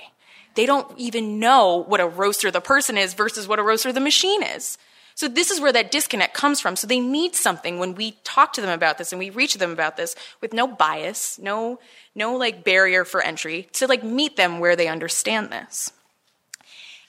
[0.55, 3.99] They don't even know what a roaster the person is versus what a roaster the
[3.99, 4.77] machine is.
[5.15, 6.75] So this is where that disconnect comes from.
[6.75, 9.71] So they need something when we talk to them about this and we reach them
[9.71, 11.79] about this with no bias, no
[12.15, 15.91] no like barrier for entry to like meet them where they understand this.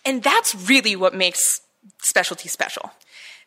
[0.05, 1.61] And that's really what makes
[1.99, 2.93] specialty special.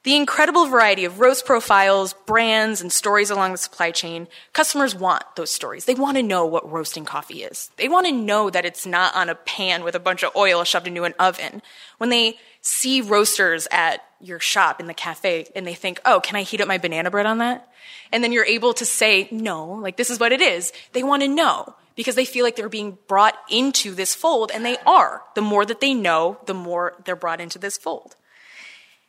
[0.04, 5.24] The incredible variety of roast profiles, brands, and stories along the supply chain, customers want
[5.36, 5.86] those stories.
[5.86, 7.72] They want to know what roasting coffee is.
[7.78, 10.64] They want to know that it's not on a pan with a bunch of oil
[10.64, 11.64] shoved into an oven.
[11.98, 16.36] When they see roasters at your shop in the cafe and they think, oh, can
[16.36, 17.68] I heat up my banana bread on that?
[18.12, 20.72] And then you're able to say, no, like this is what it is.
[20.94, 24.66] They want to know because they feel like they're being brought into this fold, and
[24.66, 25.22] they are.
[25.34, 28.16] The more that they know, the more they're brought into this fold.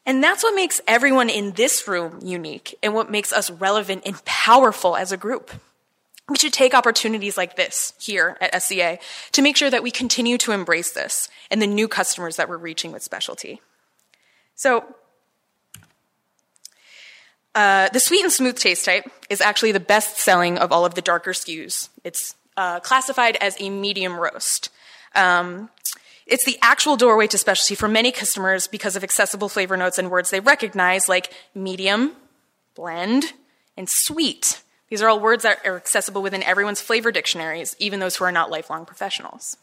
[0.07, 4.25] And that's what makes everyone in this room unique and what makes us relevant and
[4.25, 5.51] powerful as a group.
[6.29, 8.99] We should take opportunities like this here at SCA
[9.33, 12.57] to make sure that we continue to embrace this and the new customers that we're
[12.57, 13.61] reaching with specialty.
[14.55, 14.85] So,
[17.55, 20.95] uh, the sweet and smooth taste type is actually the best selling of all of
[20.95, 21.89] the darker SKUs.
[22.05, 24.71] It's uh, classified as a medium roast.
[25.15, 25.71] Um,
[26.27, 30.11] it's the actual doorway to specialty for many customers because of accessible flavor notes and
[30.11, 32.13] words they recognize, like medium,
[32.75, 33.33] blend,
[33.77, 34.63] and sweet.
[34.89, 38.33] These are all words that are accessible within everyone's flavor dictionaries, even those who are
[38.33, 39.57] not lifelong professionals.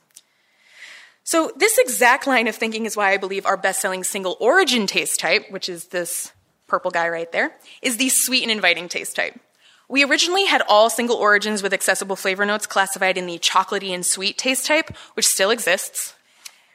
[1.26, 4.88] So, this exact line of thinking is why I believe our best selling single origin
[4.88, 6.34] taste type, which is this
[6.68, 9.40] purple guy right there, is the sweet and inviting taste type.
[9.94, 14.04] We originally had all single origins with accessible flavor notes classified in the chocolatey and
[14.04, 16.16] sweet taste type, which still exists.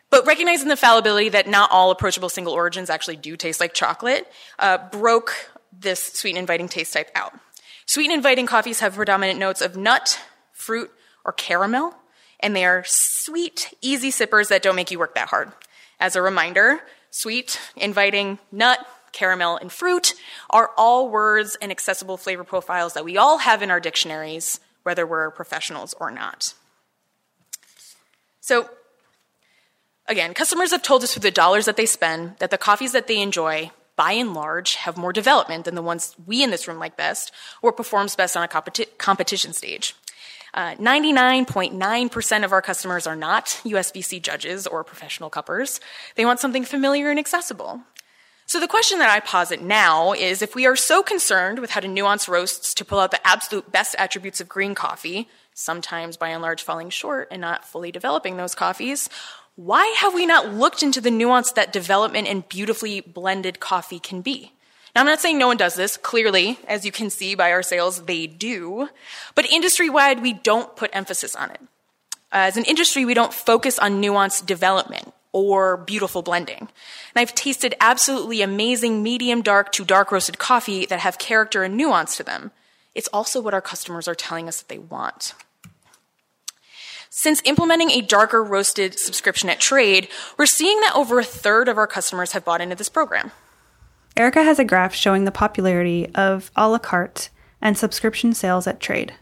[0.08, 4.30] But recognizing the fallibility that not all approachable single origins actually do taste like chocolate
[4.60, 7.32] uh, broke this sweet and inviting taste type out.
[7.86, 10.20] Sweet and inviting coffees have predominant notes of nut,
[10.52, 10.88] fruit,
[11.24, 11.96] or caramel,
[12.38, 15.50] and they are sweet, easy sippers that don't make you work that hard.
[15.98, 20.14] As a reminder, sweet, inviting, nut, caramel, and fruit
[20.50, 25.06] are all words and accessible flavor profiles that we all have in our dictionaries, whether
[25.06, 26.54] we're professionals or not.
[28.40, 28.70] So,
[30.08, 33.08] Again, customers have told us through the dollars that they spend that the coffees that
[33.08, 36.78] they enjoy, by and large, have more development than the ones we in this room
[36.78, 39.94] like best or performs best on a competi- competition stage.
[40.56, 45.78] 99.9% uh, of our customers are not USBC judges or professional cuppers.
[46.14, 47.82] They want something familiar and accessible.
[48.48, 51.80] So the question that I posit now is if we are so concerned with how
[51.80, 56.28] to nuance roasts to pull out the absolute best attributes of green coffee, sometimes by
[56.28, 59.10] and large falling short and not fully developing those coffees,
[59.56, 64.22] why have we not looked into the nuance that development and beautifully blended coffee can
[64.22, 64.52] be?
[64.94, 65.98] Now, I'm not saying no one does this.
[65.98, 68.88] Clearly, as you can see by our sales, they do.
[69.34, 71.60] But industry wide, we don't put emphasis on it.
[72.32, 76.60] As an industry, we don't focus on nuanced development or beautiful blending.
[76.60, 76.68] And
[77.16, 82.16] I've tasted absolutely amazing medium dark to dark roasted coffee that have character and nuance
[82.16, 82.50] to them.
[82.94, 85.34] It's also what our customers are telling us that they want.
[87.10, 91.78] Since implementing a darker roasted subscription at Trade, we're seeing that over a third of
[91.78, 93.32] our customers have bought into this program.
[94.16, 97.30] Erica has a graph showing the popularity of a la carte
[97.62, 99.14] and subscription sales at Trade.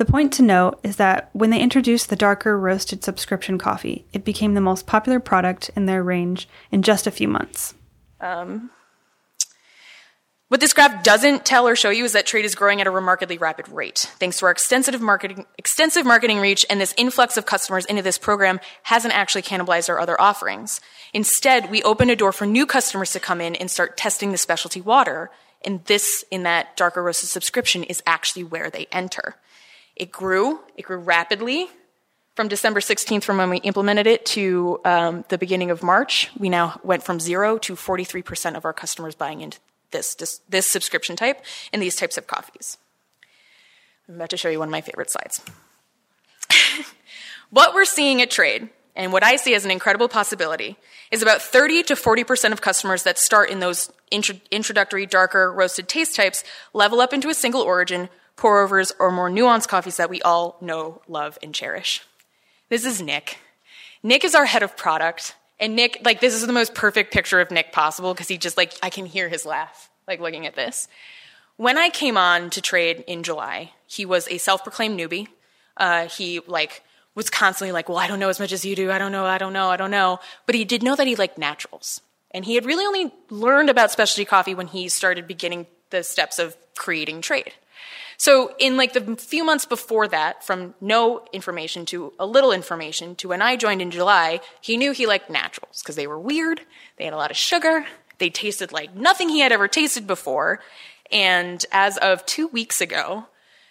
[0.00, 4.24] The point to note is that when they introduced the darker roasted subscription coffee, it
[4.24, 7.74] became the most popular product in their range in just a few months.
[8.18, 8.70] Um,
[10.48, 12.90] what this graph doesn't tell or show you is that trade is growing at a
[12.90, 14.10] remarkably rapid rate.
[14.18, 18.16] Thanks to our extensive marketing, extensive marketing reach and this influx of customers into this
[18.16, 20.80] program hasn't actually cannibalized our other offerings.
[21.12, 24.38] Instead, we opened a door for new customers to come in and start testing the
[24.38, 25.30] specialty water.
[25.62, 29.36] And this, in that darker roasted subscription, is actually where they enter.
[30.00, 31.68] It grew, it grew rapidly.
[32.34, 36.48] From December 16th, from when we implemented it, to um, the beginning of March, we
[36.48, 39.58] now went from zero to 43% of our customers buying into
[39.90, 42.78] this, this, this subscription type and these types of coffees.
[44.08, 45.42] I'm about to show you one of my favorite slides.
[47.50, 50.78] what we're seeing at trade, and what I see as an incredible possibility,
[51.10, 55.88] is about 30 to 40% of customers that start in those intro- introductory, darker, roasted
[55.88, 58.08] taste types level up into a single origin,
[58.40, 62.02] pour overs, or more nuanced coffees that we all know, love, and cherish.
[62.70, 63.38] This is Nick.
[64.02, 67.40] Nick is our head of product, and Nick, like, this is the most perfect picture
[67.40, 70.56] of Nick possible because he just, like, I can hear his laugh, like, looking at
[70.56, 70.88] this.
[71.58, 75.28] When I came on to trade in July, he was a self proclaimed newbie.
[75.76, 76.82] Uh, he, like,
[77.14, 78.90] was constantly like, well, I don't know as much as you do.
[78.90, 79.26] I don't know.
[79.26, 79.68] I don't know.
[79.68, 80.20] I don't know.
[80.46, 82.00] But he did know that he liked naturals.
[82.30, 86.38] And he had really only learned about specialty coffee when he started beginning the steps
[86.38, 87.52] of creating trade.
[88.20, 93.16] So in like the few months before that, from no information to a little information
[93.16, 96.60] to when I joined in July, he knew he liked naturals because they were weird,
[96.98, 97.86] they had a lot of sugar,
[98.18, 100.60] they tasted like nothing he had ever tasted before.
[101.10, 103.24] And as of two weeks ago,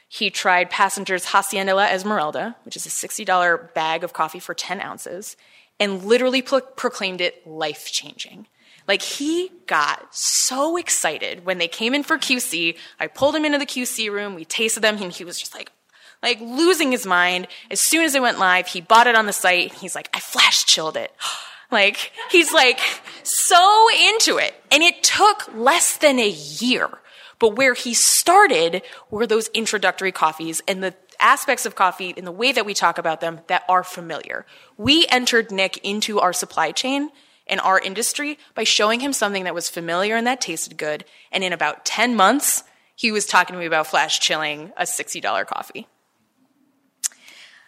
[0.08, 4.82] he tried Passenger's Hacienda La Esmeralda, which is a $60 bag of coffee for 10
[4.82, 5.38] ounces,
[5.80, 8.48] and literally pro- proclaimed it life changing.
[8.90, 12.76] Like he got so excited when they came in for QC.
[13.00, 14.34] I pulled him into the QC room.
[14.34, 15.72] We tasted them and he was just like,
[16.24, 17.48] like losing his mind.
[17.70, 19.76] As soon as it went live, he bought it on the site.
[19.76, 21.14] He's like, I flash chilled it.
[21.72, 22.80] Like, he's like
[23.22, 24.56] so into it.
[24.72, 26.90] And it took less than a year.
[27.38, 28.82] But where he started
[29.12, 32.98] were those introductory coffees and the aspects of coffee and the way that we talk
[32.98, 34.48] about them that are familiar.
[34.78, 37.12] We entered Nick into our supply chain
[37.50, 41.06] in our industry by showing him something that was familiar and that tasted good.
[41.32, 42.64] And in about 10 months,
[42.96, 45.88] he was talking to me about flash chilling a $60 coffee.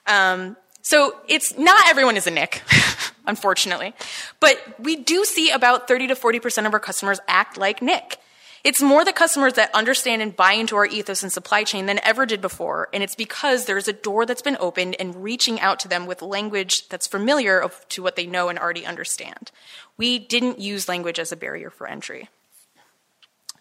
[0.07, 2.63] Um, so it's not everyone is a Nick,
[3.27, 3.93] unfortunately,
[4.39, 8.17] but we do see about 30 to 40% of our customers act like Nick.
[8.63, 11.99] It's more the customers that understand and buy into our ethos and supply chain than
[12.03, 15.79] ever did before, and it's because there's a door that's been opened and reaching out
[15.79, 19.51] to them with language that's familiar to what they know and already understand.
[19.97, 22.29] We didn't use language as a barrier for entry.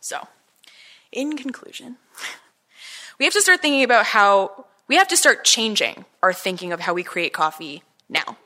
[0.01, 0.29] So,
[1.13, 1.97] in conclusion,
[3.19, 6.81] we have to start thinking about how we have to start changing our thinking of
[6.81, 8.37] how we create coffee now.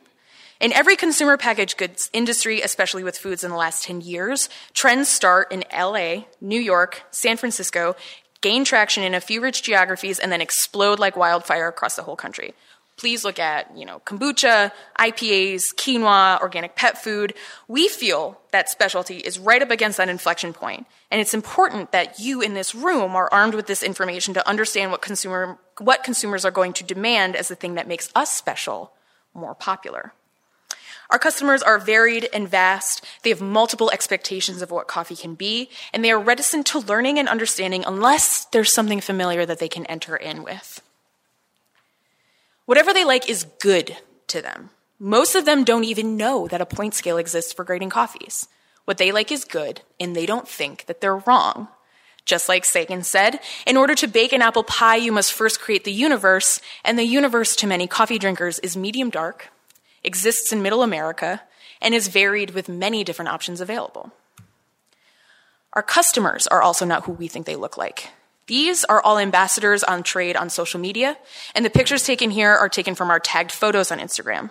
[0.64, 5.10] In every consumer packaged goods industry, especially with foods in the last 10 years, trends
[5.10, 7.94] start in LA, New York, San Francisco,
[8.40, 12.16] gain traction in a few rich geographies, and then explode like wildfire across the whole
[12.16, 12.54] country.
[12.96, 17.34] Please look at, you know, kombucha, IPAs, quinoa, organic pet food.
[17.68, 22.18] We feel that specialty is right up against that inflection point, and it's important that
[22.18, 26.46] you in this room are armed with this information to understand what consumer what consumers
[26.46, 28.94] are going to demand as the thing that makes us special
[29.34, 30.14] more popular.
[31.14, 33.04] Our customers are varied and vast.
[33.22, 37.20] They have multiple expectations of what coffee can be, and they are reticent to learning
[37.20, 40.82] and understanding unless there's something familiar that they can enter in with.
[42.66, 43.96] Whatever they like is good
[44.26, 44.70] to them.
[44.98, 48.48] Most of them don't even know that a point scale exists for grading coffees.
[48.84, 51.68] What they like is good, and they don't think that they're wrong.
[52.24, 53.38] Just like Sagan said,
[53.68, 57.04] in order to bake an apple pie, you must first create the universe, and the
[57.04, 59.52] universe to many coffee drinkers is medium dark,
[60.05, 61.42] exists in middle America,
[61.80, 64.12] and is varied with many different options available.
[65.72, 68.11] Our customers are also not who we think they look like.
[68.46, 71.16] These are all ambassadors on trade on social media,
[71.55, 74.50] and the pictures taken here are taken from our tagged photos on Instagram.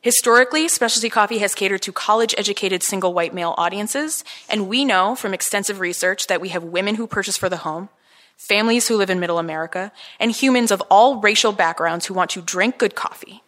[0.00, 5.14] Historically, specialty coffee has catered to college educated single white male audiences, and we know
[5.14, 7.90] from extensive research that we have women who purchase for the home,
[8.38, 12.40] families who live in middle America, and humans of all racial backgrounds who want to
[12.40, 13.42] drink good coffee.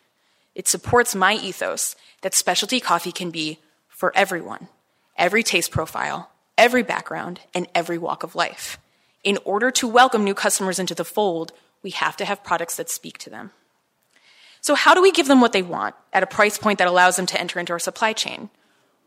[0.54, 4.68] It supports my ethos that specialty coffee can be for everyone,
[5.16, 8.78] every taste profile, every background, and every walk of life.
[9.24, 12.90] In order to welcome new customers into the fold, we have to have products that
[12.90, 13.52] speak to them.
[14.60, 17.16] So, how do we give them what they want at a price point that allows
[17.16, 18.50] them to enter into our supply chain?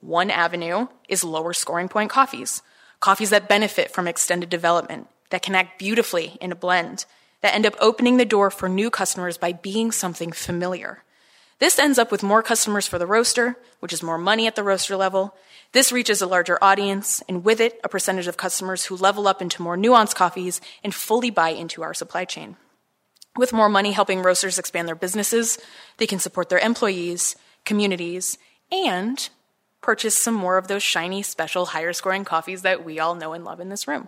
[0.02, 2.62] One avenue is lower scoring point coffees,
[3.00, 7.06] coffees that benefit from extended development, that can act beautifully in a blend,
[7.42, 11.04] that end up opening the door for new customers by being something familiar.
[11.60, 14.64] This ends up with more customers for the roaster, which is more money at the
[14.64, 15.36] roaster level.
[15.72, 19.42] This reaches a larger audience, and with it, a percentage of customers who level up
[19.42, 22.58] into more nuanced coffees and fully buy into our supply chain.
[23.38, 25.58] With more money helping roasters expand their businesses,
[25.98, 28.38] they can support their employees, communities,
[28.72, 29.30] and
[29.82, 33.46] purchase some more of those shiny, special, higher scoring coffees that we all know and
[33.46, 34.08] love in this room.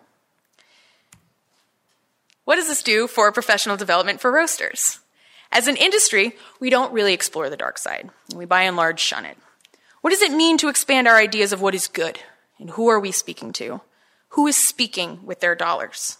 [2.45, 4.99] What does this do for professional development for roasters?
[5.51, 8.09] As an industry, we don't really explore the dark side.
[8.35, 9.37] We by and large shun it.
[10.01, 12.19] What does it mean to expand our ideas of what is good?
[12.59, 13.81] And who are we speaking to?
[14.29, 16.17] Who is speaking with their dollars?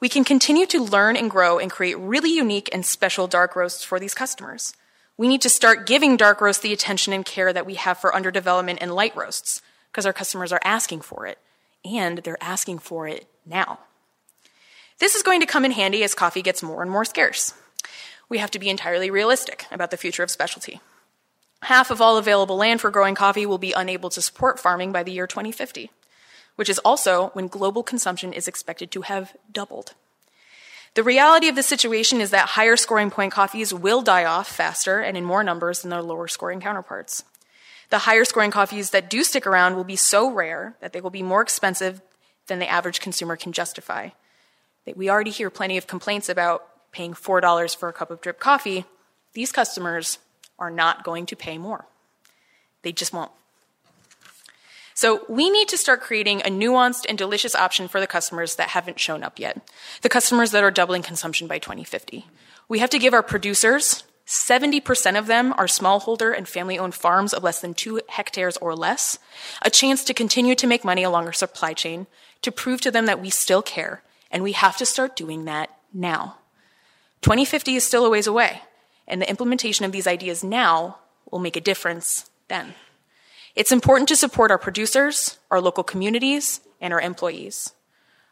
[0.00, 3.82] We can continue to learn and grow and create really unique and special dark roasts
[3.82, 4.74] for these customers.
[5.16, 8.12] We need to start giving dark roasts the attention and care that we have for
[8.12, 11.38] underdevelopment and light roasts because our customers are asking for it,
[11.82, 13.78] and they're asking for it now.
[14.98, 17.54] This is going to come in handy as coffee gets more and more scarce
[18.28, 20.80] we have to be entirely realistic about the future of specialty.
[21.62, 25.02] Half of all available land for growing coffee will be unable to support farming by
[25.02, 25.90] the year 2050,
[26.56, 29.94] which is also when global consumption is expected to have doubled.
[30.94, 35.00] The reality of the situation is that higher scoring point coffees will die off faster
[35.00, 37.24] and in more numbers than their lower scoring counterparts.
[37.90, 41.10] The higher scoring coffees that do stick around will be so rare that they will
[41.10, 42.00] be more expensive
[42.46, 44.10] than the average consumer can justify.
[44.94, 46.66] We already hear plenty of complaints about
[46.96, 48.86] paying $4 for a cup of drip coffee,
[49.34, 50.18] these customers
[50.58, 51.84] are not going to pay more.
[52.80, 53.30] They just won't.
[54.94, 58.70] So we need to start creating a nuanced and delicious option for the customers that
[58.70, 59.60] haven't shown up yet,
[60.00, 62.24] the customers that are doubling consumption by 2050.
[62.66, 67.34] We have to give our producers, 70% of them are smallholder and family owned farms
[67.34, 69.18] of less than two hectares or less,
[69.60, 72.06] a chance to continue to make money along our supply chain,
[72.40, 75.68] to prove to them that we still care, and we have to start doing that
[75.92, 76.38] now.
[77.26, 78.62] 2050 is still a ways away,
[79.08, 80.98] and the implementation of these ideas now
[81.28, 82.72] will make a difference then.
[83.56, 87.72] It's important to support our producers, our local communities, and our employees.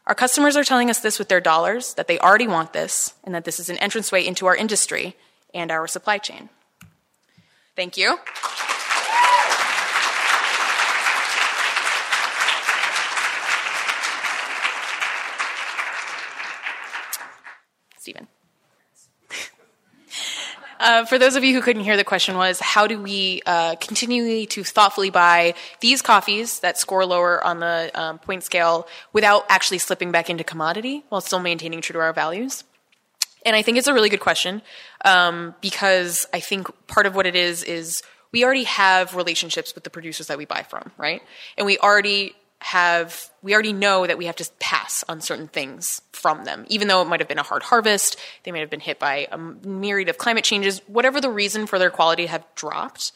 [0.07, 3.35] Our customers are telling us this with their dollars, that they already want this, and
[3.35, 5.17] that this is an entranceway into our industry
[5.53, 6.47] and our supply chain.
[7.75, 8.17] Thank you.
[20.85, 23.75] Uh, for those of you who couldn't hear, the question was how do we uh,
[23.77, 29.43] continually to thoughtfully buy these coffees that score lower on the um, point scale without
[29.49, 32.63] actually slipping back into commodity while still maintaining true to our values?
[33.43, 34.61] And I think it's a really good question
[35.03, 39.85] um, because I think part of what it is is we already have relationships with
[39.85, 41.23] the producers that we buy from, right?
[41.57, 46.01] And we already have we already know that we have to pass on certain things
[46.11, 48.79] from them even though it might have been a hard harvest they might have been
[48.79, 53.11] hit by a myriad of climate changes whatever the reason for their quality have dropped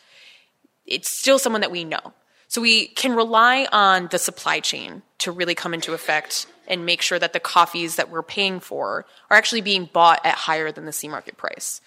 [0.86, 2.14] it's still someone that we know
[2.47, 7.02] so we can rely on the supply chain to really come into effect and make
[7.02, 10.86] sure that the coffees that we're paying for are actually being bought at higher than
[10.86, 11.82] the C market price.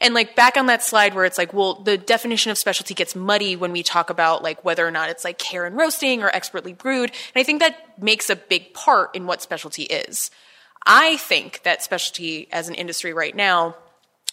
[0.00, 3.16] And like back on that slide where it's like, well, the definition of specialty gets
[3.16, 6.28] muddy when we talk about like whether or not it's like care and roasting or
[6.28, 7.10] expertly brewed.
[7.10, 10.30] And I think that makes a big part in what specialty is.
[10.86, 13.76] I think that specialty as an industry right now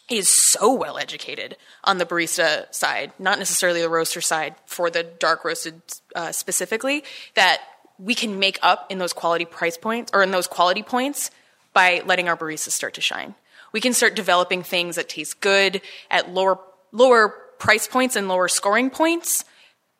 [0.09, 5.03] is so well educated on the barista side, not necessarily the roaster side for the
[5.03, 5.81] dark roasted
[6.15, 7.03] uh, specifically,
[7.33, 7.61] that
[7.97, 11.31] we can make up in those quality price points or in those quality points
[11.73, 13.33] by letting our baristas start to shine.
[13.75, 16.57] We can start developing things that taste good at lower
[16.93, 17.27] lower
[17.59, 19.43] price points and lower scoring points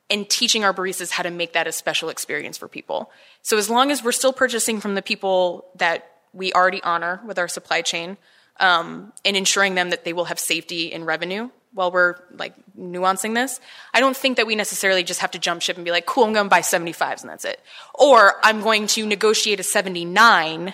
[0.09, 3.11] and teaching our baristas how to make that a special experience for people.
[3.41, 7.38] So as long as we're still purchasing from the people that we already honor with
[7.38, 8.15] our supply chain,
[8.61, 13.36] um, and ensuring them that they will have safety and revenue while we're like nuancing
[13.36, 13.59] this.
[13.93, 16.23] I don't think that we necessarily just have to jump ship and be like, cool,
[16.23, 17.59] I'm going to buy 75s and that's it.
[17.93, 20.73] Or I'm going to negotiate a 79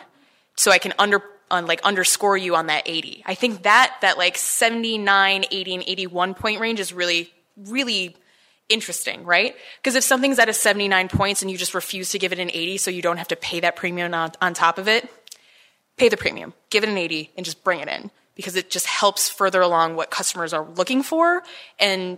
[0.56, 3.24] so I can under on like underscore you on that 80.
[3.26, 8.16] I think that that like 79, 80 and 81 point range is really really
[8.70, 9.56] interesting, right?
[9.78, 12.50] Because if something's at a 79 points and you just refuse to give it an
[12.50, 15.10] 80 so you don't have to pay that premium on, on top of it,
[15.98, 18.86] pay the premium, give it an 80, and just bring it in because it just
[18.86, 21.44] helps further along what customers are looking for
[21.80, 22.18] and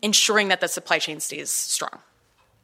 [0.00, 1.98] ensuring that the supply chain stays strong.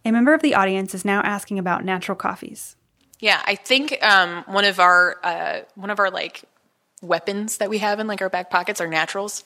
[0.05, 2.77] A member of the audience is now asking about natural coffees.
[3.21, 6.43] Yeah, I think um, one of our uh, one of our like
[7.01, 9.45] weapons that we have in like our back pockets are naturals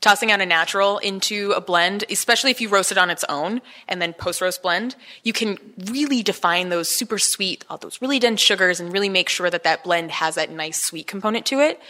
[0.00, 3.60] tossing out a natural into a blend, especially if you roast it on its own
[3.88, 8.18] and then post roast blend, you can really define those super sweet, all those really
[8.18, 11.60] dense sugars and really make sure that that blend has that nice sweet component to
[11.60, 11.80] it.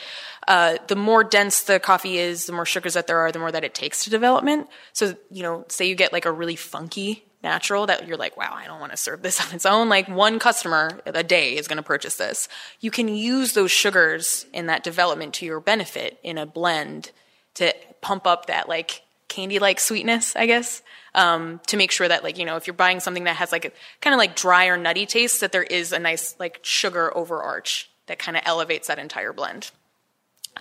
[0.48, 3.52] Uh, the more dense the coffee is, the more sugars that there are, the more
[3.52, 4.66] that it takes to development.
[4.94, 8.54] So, you know, say you get like a really funky natural that you're like, wow,
[8.54, 9.90] I don't want to serve this on its own.
[9.90, 12.48] Like one customer a day is going to purchase this.
[12.80, 17.12] You can use those sugars in that development to your benefit in a blend
[17.54, 20.80] to pump up that like candy like sweetness, I guess.
[21.14, 23.64] Um, to make sure that like you know if you're buying something that has like
[23.64, 27.14] a kind of like dry or nutty taste that there is a nice like sugar
[27.16, 29.70] overarch that kind of elevates that entire blend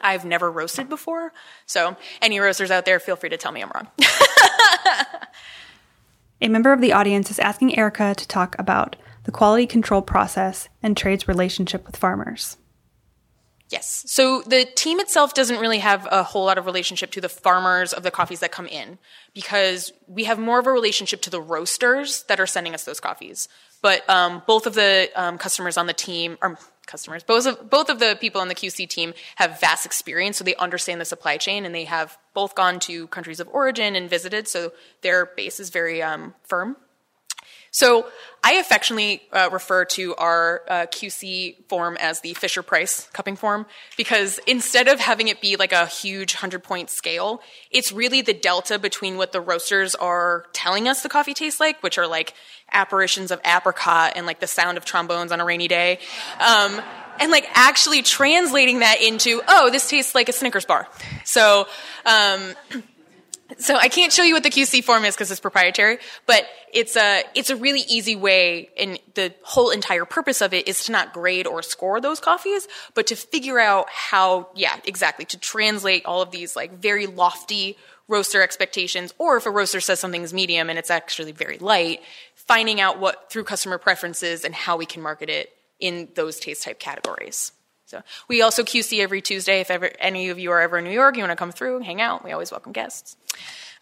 [0.02, 1.34] i've never roasted before
[1.66, 3.88] so any roasters out there feel free to tell me i'm wrong
[6.42, 10.70] a member of the audience is asking erica to talk about the quality control process
[10.82, 12.58] and trade's relationship with farmers
[13.70, 14.06] Yes.
[14.08, 17.92] So the team itself doesn't really have a whole lot of relationship to the farmers
[17.92, 18.98] of the coffees that come in
[19.34, 23.02] because we have more of a relationship to the roasters that are sending us those
[23.02, 23.50] coffees.
[23.82, 26.58] But um, both of the um, customers on the team, or
[26.88, 30.44] customers, both of, both of the people on the QC team have vast experience, so
[30.44, 34.10] they understand the supply chain and they have both gone to countries of origin and
[34.10, 34.72] visited, so
[35.02, 36.78] their base is very um, firm.
[37.72, 38.08] So
[38.44, 43.66] I affectionately uh, refer to our uh, QC form as the Fisher Price cupping form
[43.98, 47.42] because instead of having it be like a huge 100 point scale,
[47.72, 51.82] it's really the delta between what the roasters are telling us the coffee tastes like,
[51.84, 52.34] which are like
[52.72, 56.00] apparitions of apricot and like the sound of trombones on a rainy day.
[56.40, 56.82] Um,
[57.20, 60.88] and like actually translating that into, oh, this tastes like a Snickers bar.
[61.24, 61.68] So,
[62.06, 62.54] um,
[63.58, 66.96] so I can't show you what the QC form is because it's proprietary, but it's
[66.96, 70.92] a it's a really easy way, and the whole entire purpose of it is to
[70.92, 76.06] not grade or score those coffees, but to figure out how, yeah, exactly, to translate
[76.06, 77.78] all of these like very lofty
[78.08, 82.02] roaster expectations, or if a roaster says something's medium and it's actually very light,
[82.36, 86.64] finding out what through customer preferences and how we can market it in those taste
[86.64, 87.52] type categories.
[87.88, 89.62] So we also QC every Tuesday.
[89.62, 91.80] If ever any of you are ever in New York, you want to come through,
[91.80, 92.24] hang out.
[92.24, 93.16] We always welcome guests.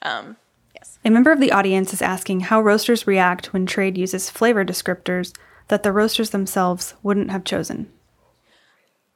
[0.04, 0.38] Um,
[0.76, 1.00] yes.
[1.04, 5.34] A member of the audience is asking how roasters react when trade uses flavor descriptors
[5.70, 7.92] that the roasters themselves wouldn't have chosen.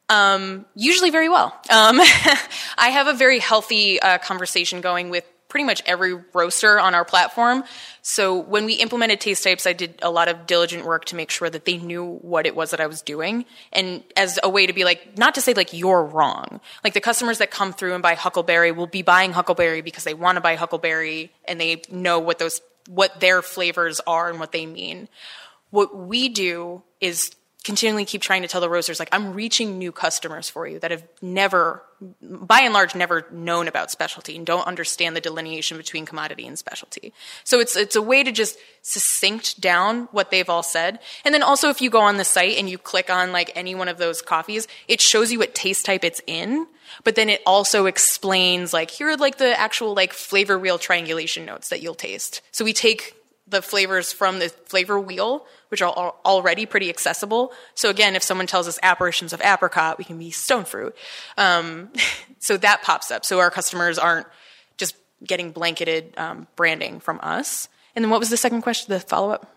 [0.09, 1.55] Um, usually very well.
[1.69, 1.99] Um,
[2.77, 7.03] I have a very healthy uh, conversation going with pretty much every roaster on our
[7.03, 7.63] platform.
[8.03, 11.31] So when we implemented taste types, I did a lot of diligent work to make
[11.31, 13.45] sure that they knew what it was that I was doing.
[13.73, 16.61] And as a way to be like, not to say like you're wrong.
[16.83, 20.13] Like the customers that come through and buy Huckleberry will be buying Huckleberry because they
[20.13, 24.51] want to buy Huckleberry and they know what those, what their flavors are and what
[24.51, 25.09] they mean.
[25.71, 27.31] What we do is
[27.63, 30.91] continually keep trying to tell the roasters like i'm reaching new customers for you that
[30.91, 31.83] have never
[32.21, 36.57] by and large never known about specialty and don't understand the delineation between commodity and
[36.57, 37.13] specialty.
[37.43, 40.99] So it's it's a way to just succinct down what they've all said.
[41.25, 43.75] And then also if you go on the site and you click on like any
[43.75, 46.67] one of those coffees it shows you what taste type it's in
[47.03, 51.45] but then it also explains like here are like the actual like flavor wheel triangulation
[51.45, 52.41] notes that you'll taste.
[52.51, 53.15] So we take
[53.49, 57.51] the flavors from the flavor wheel, which are already pretty accessible.
[57.75, 60.95] So again, if someone tells us apparitions of apricot, we can be stone fruit.
[61.37, 61.89] Um,
[62.39, 63.25] so that pops up.
[63.25, 64.27] So our customers aren't
[64.77, 67.69] just getting blanketed um, branding from us.
[67.95, 69.55] And then what was the second question, the follow up?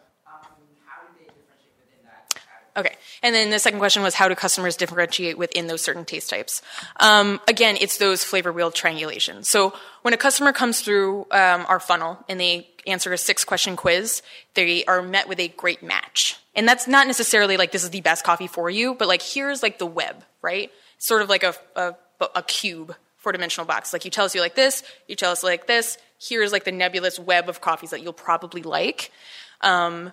[2.74, 2.96] Okay.
[3.22, 6.62] And then the second question was how do customers differentiate within those certain taste types?
[7.00, 9.46] Um, again, it's those flavor wheel triangulations.
[9.46, 13.76] So when a customer comes through um, our funnel and they answer a six question
[13.76, 14.22] quiz,
[14.54, 16.38] they are met with a great match.
[16.54, 19.62] And that's not necessarily like this is the best coffee for you, but like here's
[19.62, 20.70] like the web, right?
[21.02, 21.94] sort of like a, a,
[22.36, 23.92] a cube four dimensional box.
[23.92, 25.98] Like you tell us you like this, you tell us like this.
[26.20, 29.10] Here's like the nebulous web of coffees that you'll probably like.
[29.60, 30.12] Um,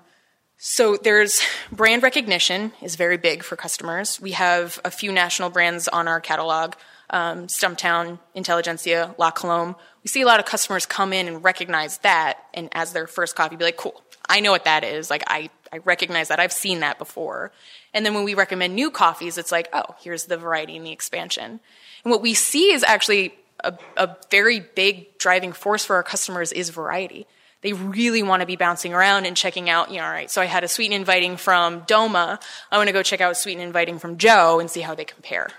[0.58, 1.42] so there's
[1.72, 4.20] brand recognition is very big for customers.
[4.20, 6.74] We have a few national brands on our catalog,
[7.10, 9.76] um, Stumptown, Intelligentsia, La Colombe.
[10.04, 13.36] We see a lot of customers come in and recognize that, and as their first
[13.36, 15.10] coffee, be like, "Cool, I know what that is.
[15.10, 16.40] Like I, I recognize that.
[16.40, 17.52] I've seen that before."
[17.94, 20.92] And then when we recommend new coffees, it's like, "Oh, here's the variety and the
[20.92, 21.60] expansion."
[22.04, 23.34] And what we see is actually
[23.64, 27.28] a, a very big driving force for our customers is variety
[27.62, 30.42] they really want to be bouncing around and checking out, you know, all right, so
[30.42, 32.42] I had a sweet and inviting from Doma.
[32.72, 35.06] I want to go check out sweet and inviting from Joe and see how they
[35.06, 35.50] compare.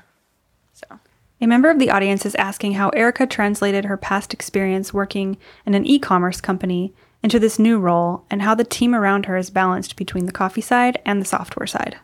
[0.72, 0.98] So.
[1.42, 5.74] A member of the audience is asking how Erica translated her past experience working in
[5.74, 9.48] an e commerce company into this new role and how the team around her is
[9.48, 11.98] balanced between the coffee side and the software side.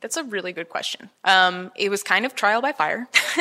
[0.00, 1.10] That's a really good question.
[1.24, 3.08] Um, it was kind of trial by fire.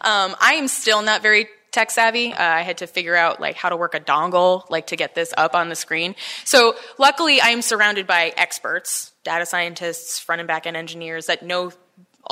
[0.00, 2.32] um, I am still not very tech savvy.
[2.32, 5.14] Uh, I had to figure out like how to work a dongle, like to get
[5.14, 6.14] this up on the screen.
[6.44, 11.72] So luckily, I'm surrounded by experts, data scientists, front and back end engineers that know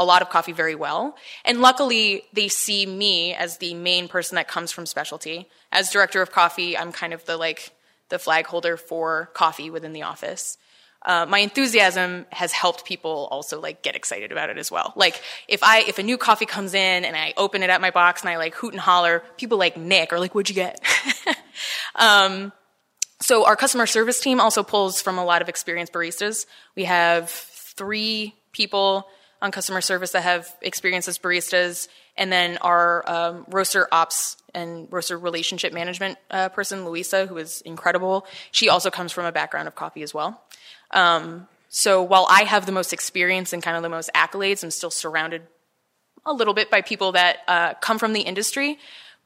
[0.00, 1.16] a lot of coffee very well.
[1.44, 5.48] And luckily, they see me as the main person that comes from specialty.
[5.70, 7.70] As director of coffee, I'm kind of the like
[8.08, 10.58] the flag holder for coffee within the office
[11.02, 14.92] uh, my enthusiasm has helped people also like get excited about it as well.
[14.96, 17.90] Like if I if a new coffee comes in and I open it at my
[17.90, 20.84] box and I like hoot and holler, people like Nick are like, "What'd you get?"
[21.94, 22.52] um,
[23.22, 26.44] so our customer service team also pulls from a lot of experienced baristas.
[26.76, 29.06] We have three people
[29.42, 34.88] on customer service that have experience as baristas, and then our um, roaster ops and
[34.92, 38.26] roaster relationship management uh, person, Louisa, who is incredible.
[38.50, 40.42] She also comes from a background of coffee as well.
[40.90, 44.70] Um, so while I have the most experience and kind of the most accolades, I'm
[44.70, 45.42] still surrounded
[46.26, 48.78] a little bit by people that uh, come from the industry.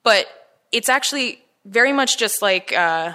[0.02, 0.26] But
[0.70, 3.14] it's actually very much just like uh,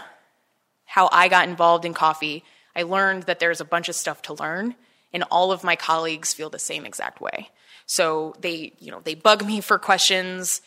[0.85, 2.43] how I got involved in coffee.
[2.75, 4.75] I learned that there's a bunch of stuff to learn,
[5.13, 7.49] and all of my colleagues feel the same exact way.
[7.85, 10.61] So they, you know, they bug me for questions.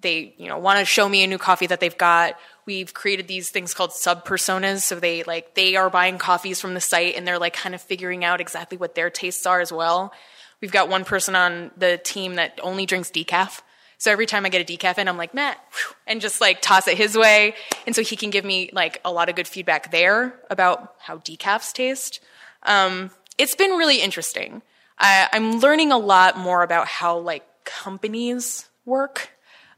[0.00, 2.38] They, you know, want to show me a new coffee that they've got.
[2.66, 6.74] We've created these things called sub personas so they like they are buying coffees from
[6.74, 9.72] the site and they're like kind of figuring out exactly what their tastes are as
[9.72, 10.12] well.
[10.60, 13.62] We've got one person on the team that only drinks decaf.
[13.96, 15.58] So every time i get a decaf in i'm like matt
[16.06, 17.54] and just like toss it his way.
[17.86, 21.18] And so he can give me like a lot of good feedback there about how
[21.18, 22.20] decafs taste.
[22.62, 24.62] Um, it's been really interesting
[24.98, 29.30] I, i'm learning a lot more about how like companies work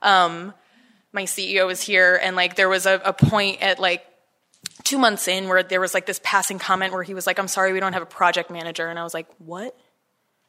[0.03, 0.55] um,
[1.13, 4.05] my CEO is here, and like there was a, a point at like
[4.85, 7.49] two months in where there was like this passing comment where he was like, "I'm
[7.49, 9.77] sorry, we don't have a project manager," and I was like, "What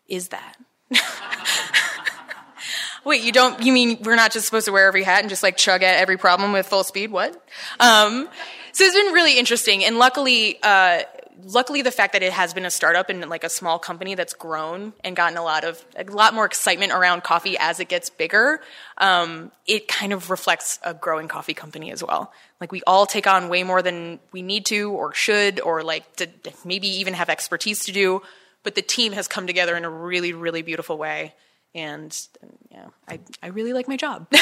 [0.07, 0.57] is that?"
[3.03, 3.61] Wait, you don't?
[3.63, 5.99] You mean we're not just supposed to wear every hat and just like chug at
[5.99, 7.11] every problem with full speed?
[7.11, 7.33] What?
[7.79, 8.29] Um,
[8.73, 11.01] so it's been really interesting, and luckily, uh,
[11.45, 14.33] luckily the fact that it has been a startup and like a small company that's
[14.33, 18.09] grown and gotten a lot of a lot more excitement around coffee as it gets
[18.09, 18.61] bigger
[18.97, 22.31] um, it kind of reflects a growing coffee company as well.
[22.59, 26.15] Like we all take on way more than we need to or should or like
[26.17, 26.27] to
[26.65, 28.21] maybe even have expertise to do
[28.63, 31.33] but the team has come together in a really really beautiful way.
[31.73, 32.17] And
[32.69, 34.27] yeah i, I really like my job.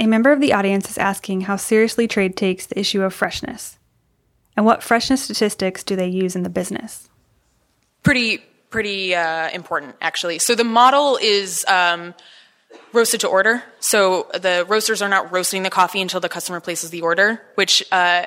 [0.00, 3.77] A member of the audience is asking how seriously trade takes the issue of freshness
[4.58, 7.08] and what freshness statistics do they use in the business?
[8.02, 8.38] Pretty,
[8.70, 10.40] pretty uh, important, actually.
[10.40, 12.12] So the model is um,
[12.92, 13.62] roasted to order.
[13.78, 17.84] So the roasters are not roasting the coffee until the customer places the order, which
[17.92, 18.26] uh,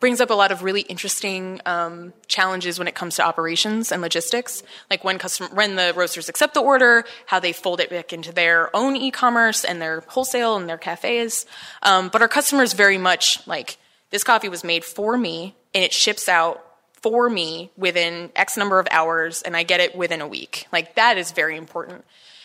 [0.00, 4.00] brings up a lot of really interesting um, challenges when it comes to operations and
[4.00, 8.14] logistics, like when customer when the roasters accept the order, how they fold it back
[8.14, 11.44] into their own e-commerce and their wholesale and their cafes.
[11.82, 13.76] Um, but our customers very much like
[14.10, 16.62] this coffee was made for me and it ships out
[17.02, 20.66] for me within X number of hours and I get it within a week.
[20.72, 22.04] Like that is very important.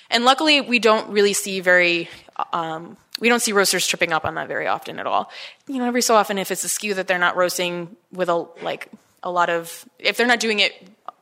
[0.09, 2.09] And luckily, we don't really see very,
[2.51, 5.32] um, we don't see roasters tripping up on that very often at all.
[5.68, 8.45] You know, every so often, if it's a SKU that they're not roasting with a
[8.62, 8.89] like
[9.24, 10.74] a lot of, if they're not doing it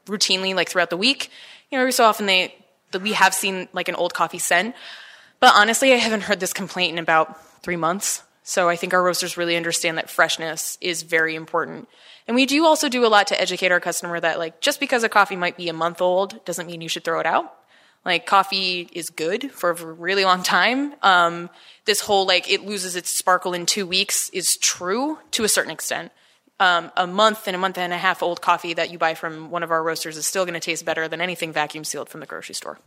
[0.07, 1.29] routinely like throughout the week,
[1.69, 2.55] you know, every so often they
[2.99, 4.75] we have seen like an old coffee sent.
[5.39, 8.23] But honestly, I haven't heard this complaint in about three months.
[8.49, 11.87] So I think our roasters really understand that freshness is very important.
[12.27, 15.03] And we do also do a lot to educate our customer that like just because
[15.03, 17.53] a coffee might be a month old doesn't mean you should throw it out.
[18.03, 20.95] Like coffee is good for a really long time.
[21.03, 21.51] Um,
[21.85, 25.71] this whole like it loses its sparkle in two weeks is true to a certain
[25.71, 26.11] extent.
[26.59, 29.51] Um, a month and a month and a half old coffee that you buy from
[29.51, 32.19] one of our roasters is still going to taste better than anything vacuum sealed from
[32.19, 32.79] the grocery store.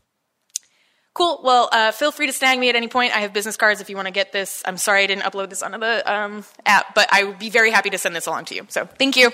[1.15, 1.41] Cool.
[1.45, 3.15] Well, uh, feel free to snag me at any point.
[3.15, 4.63] I have business cards if you want to get this.
[4.65, 7.71] I'm sorry I didn't upload this onto the um, app, but I would be very
[7.71, 8.67] happy to send this along to you.
[8.69, 9.31] So thank you.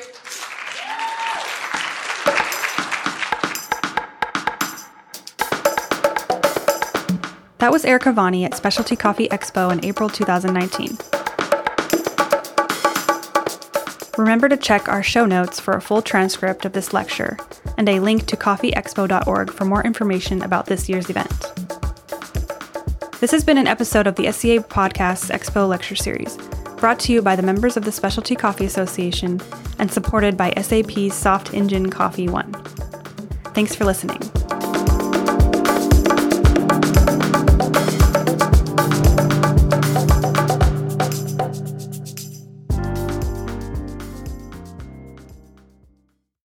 [7.58, 10.96] That was Erica Vonie at Specialty Coffee Expo in April 2019.
[14.18, 17.38] Remember to check our show notes for a full transcript of this lecture
[17.76, 21.30] and a link to coffeeexpo.org for more information about this year's event.
[23.20, 26.36] This has been an episode of the SCA Podcast's Expo Lecture Series,
[26.78, 29.40] brought to you by the members of the Specialty Coffee Association
[29.78, 32.52] and supported by SAP's Soft Engine Coffee One.
[33.54, 34.18] Thanks for listening.